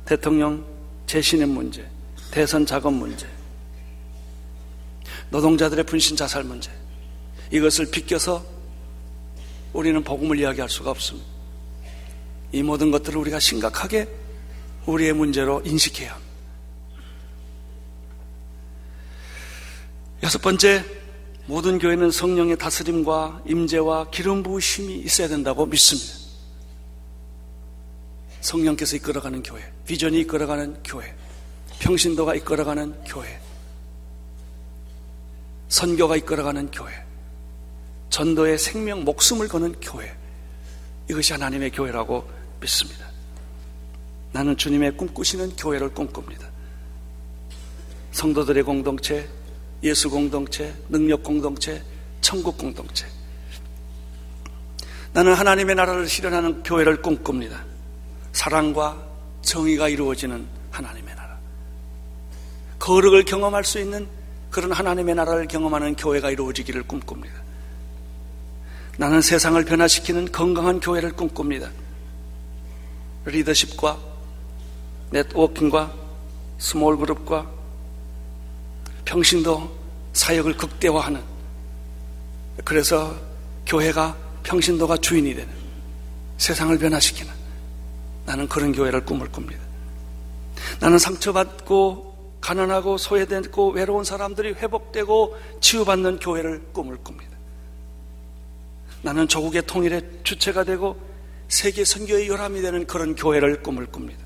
대통령 0.05 0.65
재신임 1.07 1.51
문제, 1.51 1.87
대선 2.31 2.65
자금 2.65 2.95
문제, 2.95 3.27
노동자들의 5.35 5.85
분신 5.87 6.17
자살 6.17 6.45
문제, 6.45 6.71
이것을 7.51 7.91
비껴서 7.91 8.45
우리는 9.73 10.01
복음을 10.05 10.39
이야기할 10.39 10.71
수가 10.71 10.93
없습니다. 10.93 11.27
이 12.53 12.63
모든 12.63 12.93
것들을 12.93 13.19
우리가 13.19 13.41
심각하게 13.41 14.09
우리의 14.87 15.13
문제로 15.13 15.61
인식해야 15.65 16.13
합니다. 16.13 16.33
여섯 20.23 20.41
번째, 20.41 20.85
모든 21.47 21.81
교회는 21.81 22.13
성령의 22.13 22.57
다스림과 22.57 23.43
임재와 23.49 24.11
기름 24.11 24.45
부으심이 24.45 25.01
있어야 25.01 25.27
된다고 25.27 25.67
믿습니다. 25.67 26.15
성령께서 28.41 28.95
이끌어가는 28.95 29.43
교회, 29.43 29.65
비전이 29.85 30.21
이끌어가는 30.21 30.85
교회, 30.85 31.13
평신도가 31.81 32.37
이끌어가는 32.37 33.03
교회, 33.05 33.41
선교가 35.75 36.15
이끌어가는 36.15 36.71
교회, 36.71 36.93
전도의 38.09 38.59
생명, 38.59 39.03
목숨을 39.03 39.49
거는 39.49 39.75
교회. 39.81 40.17
이것이 41.11 41.33
하나님의 41.33 41.73
교회라고 41.73 42.31
믿습니다. 42.61 43.09
나는 44.31 44.57
주님의 44.57 44.97
꿈꾸시는 44.97 45.57
교회를 45.57 45.89
꿈꿉니다. 45.93 46.49
성도들의 48.13 48.63
공동체, 48.63 49.29
예수 49.83 50.11
공동체, 50.11 50.73
능력 50.89 51.25
공동체, 51.25 51.83
천국 52.21 52.57
공동체. 52.57 53.09
나는 55.13 55.35
하나님의 55.35 55.75
나라를 55.75 56.07
실현하는 56.07 56.63
교회를 56.63 57.03
꿈꿉니다. 57.03 57.65
사랑과 58.33 59.05
정의가 59.43 59.89
이루어지는 59.89 60.47
하나님의 60.71 61.17
나라. 61.17 61.37
거룩을 62.79 63.25
경험할 63.25 63.65
수 63.65 63.81
있는 63.81 64.07
그런 64.55 64.71
하나님의 64.71 65.17
나라를 65.17 65.49
경험하는 65.49 65.97
교회가 65.97 66.31
이루어지기를 66.31 66.85
꿈꿉니다. 66.85 67.35
나는 68.97 69.21
세상을 69.21 69.65
변화시키는 69.65 70.31
건강한 70.31 70.79
교회를 70.79 71.11
꿈꿉니다. 71.11 71.71
리더십과 73.25 73.99
networking과 75.11 75.93
small 76.59 76.97
group과 76.99 77.51
평신도 79.05 79.77
사역을 80.13 80.57
극대화하는 80.57 81.21
그래서 82.65 83.13
교회가 83.67 84.17
평신도가 84.45 84.99
주인이 84.99 85.35
되는 85.35 85.53
세상을 86.39 86.79
변화시키는 86.79 87.33
나는 88.25 88.47
그런 88.47 88.71
교회를 88.71 89.05
꿈을 89.05 89.27
꿉니다. 89.33 89.61
나는 90.79 91.01
상처받고 91.01 92.14
가난하고 92.45 92.99
소외되고 92.99 93.71
외로운 93.71 94.05
사람들이 94.05 94.53
회복되고 94.53 95.35
치유받는 95.63 96.19
교회를 96.19 96.63
꿈을 96.75 96.99
꿉니다. 96.99 97.35
나는 99.01 99.27
조국의 99.27 99.63
통일의 99.67 100.03
주체가 100.25 100.65
되고 100.65 101.01
세계 101.49 101.87
선교의 101.87 102.29
요람이 102.29 102.61
되는 102.61 102.87
그런 102.87 103.17
교회를 103.17 103.63
꿈을 103.63 103.87
꿉니다. 103.87 104.23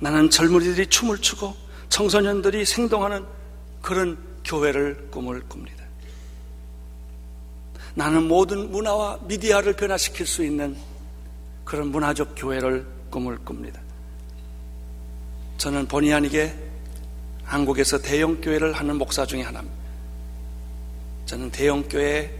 나는 0.00 0.28
젊은이들이 0.28 0.88
춤을 0.88 1.18
추고 1.18 1.54
청소년들이 1.88 2.64
생동하는 2.64 3.24
그런 3.80 4.18
교회를 4.44 5.08
꿈을 5.12 5.40
꿉니다. 5.48 5.84
나는 7.94 8.26
모든 8.26 8.72
문화와 8.72 9.20
미디어를 9.22 9.74
변화시킬 9.74 10.26
수 10.26 10.44
있는 10.44 10.76
그런 11.64 11.92
문화적 11.92 12.34
교회를 12.36 12.84
꿈을 13.08 13.38
꿉니다. 13.44 13.80
저는 15.58 15.86
본의 15.86 16.12
아니게 16.12 16.61
한국에서 17.44 17.98
대형 18.00 18.40
교회를 18.40 18.72
하는 18.72 18.96
목사 18.96 19.26
중에 19.26 19.42
하나입니다. 19.42 19.76
저는 21.26 21.50
대형 21.50 21.82
교회의 21.88 22.30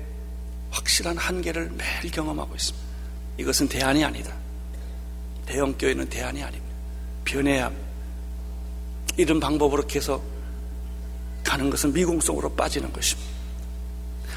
확실한 0.71 1.17
한계를 1.17 1.73
매일 1.77 2.11
경험하고 2.11 2.55
있습니다. 2.55 2.87
이것은 3.39 3.69
대안이 3.69 4.05
아니다. 4.05 4.35
대형 5.47 5.77
교회는 5.77 6.09
대안이 6.09 6.43
아닙니다. 6.43 6.75
변해야 7.25 7.71
이런 9.17 9.41
방법으로 9.41 9.87
계속 9.87 10.23
가는 11.45 11.69
것은 11.71 11.93
미궁성으로 11.93 12.55
빠지는 12.55 12.93
것입니다. 12.93 13.31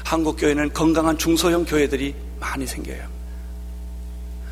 한국 0.04 0.36
교회는 0.36 0.72
건강한 0.72 1.16
중소형 1.16 1.64
교회들이 1.64 2.14
많이 2.38 2.66
생겨요. 2.66 3.08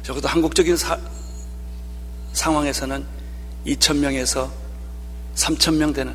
적어도 0.02 0.28
한국적인 0.28 0.76
사, 0.76 0.98
상황에서는 2.32 3.04
2천명에서 3.66 4.50
3천 5.34 5.74
명 5.76 5.92
되는 5.92 6.14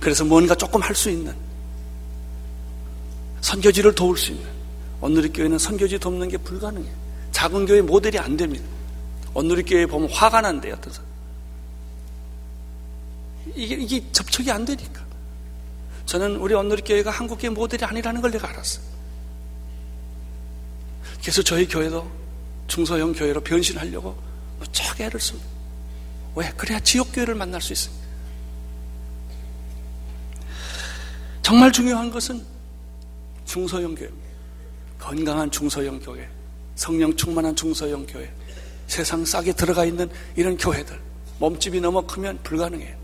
그래서 0.00 0.24
뭔가 0.24 0.54
조금 0.54 0.80
할 0.82 0.94
수 0.94 1.10
있는 1.10 1.34
선교지를 3.40 3.94
도울 3.94 4.16
수 4.16 4.32
있는 4.32 4.46
언누리 5.00 5.32
교회는 5.32 5.58
선교지 5.58 5.98
돕는 5.98 6.28
게 6.28 6.36
불가능해요. 6.38 6.92
작은 7.32 7.66
교회 7.66 7.80
모델이 7.80 8.18
안 8.18 8.36
됩니다. 8.36 8.64
언누리 9.32 9.62
교회 9.62 9.86
보면 9.86 10.10
화가 10.10 10.40
난대요. 10.40 10.74
어떤 10.74 10.92
사람. 10.92 11.08
이게, 13.54 13.76
이게 13.76 14.04
접촉이 14.12 14.50
안 14.50 14.64
되니까. 14.64 15.04
저는 16.06 16.36
우리 16.36 16.54
언누리 16.54 16.82
교회가 16.82 17.10
한국 17.10 17.38
교회 17.38 17.50
모델이 17.50 17.84
아니라는 17.84 18.20
걸 18.20 18.30
내가 18.32 18.48
알았어요. 18.48 18.84
그래서 21.20 21.42
저희 21.42 21.66
교회도 21.68 22.10
중소형 22.66 23.12
교회로 23.12 23.40
변신하려고 23.42 24.16
무척 24.58 25.00
애를 25.00 25.20
씁니다. 25.20 25.57
왜? 26.34 26.50
그래야 26.56 26.78
지역교회를 26.80 27.34
만날 27.34 27.60
수 27.60 27.72
있습니다. 27.72 28.06
정말 31.42 31.72
중요한 31.72 32.10
것은 32.10 32.44
중소형 33.44 33.94
교회. 33.94 34.10
건강한 34.98 35.50
중소형 35.50 35.98
교회. 36.00 36.28
성령 36.74 37.16
충만한 37.16 37.56
중소형 37.56 38.06
교회. 38.06 38.32
세상 38.86 39.24
싹에 39.24 39.52
들어가 39.52 39.84
있는 39.84 40.10
이런 40.36 40.56
교회들. 40.56 41.00
몸집이 41.38 41.80
너무 41.80 42.02
크면 42.02 42.42
불가능해요. 42.42 42.96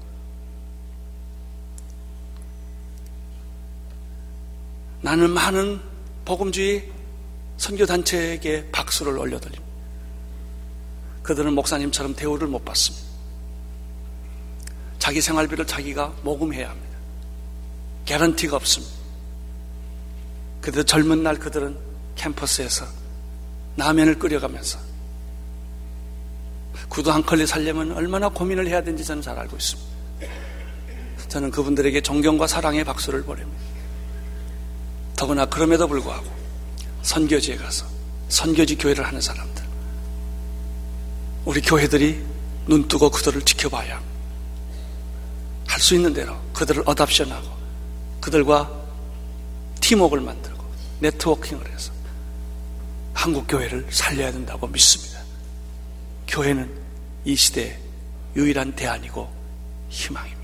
나는 5.01 5.31
많은 5.31 5.81
복음주의 6.25 6.91
선교단체에게 7.59 8.71
박수를 8.73 9.19
올려드립니다. 9.19 9.65
그들은 11.23 11.55
목사님처럼 11.55 12.15
대우를 12.15 12.49
못 12.49 12.65
받습니다. 12.65 13.04
자기 15.05 15.21
생활비를 15.21 15.67
자기가 15.67 16.15
모금해야 16.23 16.71
합니다. 16.71 16.97
개런티가 18.07 18.57
없습니다. 18.57 18.95
그들 20.63 20.85
젊은 20.85 21.23
날 21.23 21.39
그들은 21.39 21.77
캠퍼스에서 22.15 22.87
라면을 23.77 24.19
끓여가면서 24.19 24.79
구두 26.89 27.13
한 27.13 27.23
컬리 27.23 27.47
살려면 27.47 27.93
얼마나 27.93 28.31
고민을 28.31 28.67
해야 28.67 28.83
되는지 28.83 29.05
저는 29.05 29.23
잘 29.23 29.39
알고 29.39 29.55
있습니다. 29.55 29.91
저는 31.29 31.51
그분들에게 31.51 32.01
존경과 32.01 32.47
사랑의 32.47 32.83
박수를 32.85 33.25
보냅니다. 33.25 33.63
더구나 35.17 35.45
그럼에도 35.45 35.87
불구하고 35.87 36.31
선교지에 37.03 37.59
가서 37.59 37.85
선교지 38.31 38.79
교회를 38.79 39.07
하는 39.07 39.21
사람들 39.21 39.65
우리 41.45 41.61
교회들이 41.61 42.25
눈 42.67 42.89
뜨고 42.89 43.11
그들을 43.11 43.43
지켜봐야 43.43 44.14
할 45.75 45.81
수 45.81 45.97
있는 45.97 46.15
대로 46.15 46.41
그들을 46.53 46.85
어답션하고 46.87 47.49
그들과 48.21 48.71
팀웍을 49.81 50.21
만들어 50.21 50.55
네트워킹을 51.01 51.69
해서 51.69 51.93
한국 53.13 53.47
교회를 53.49 53.85
살려야 53.91 54.31
된다고 54.31 54.69
믿습니다. 54.69 55.19
교회는 56.29 56.71
이 57.25 57.35
시대의 57.35 57.77
유일한 58.37 58.73
대안이고 58.77 59.29
희망입니다. 59.89 60.44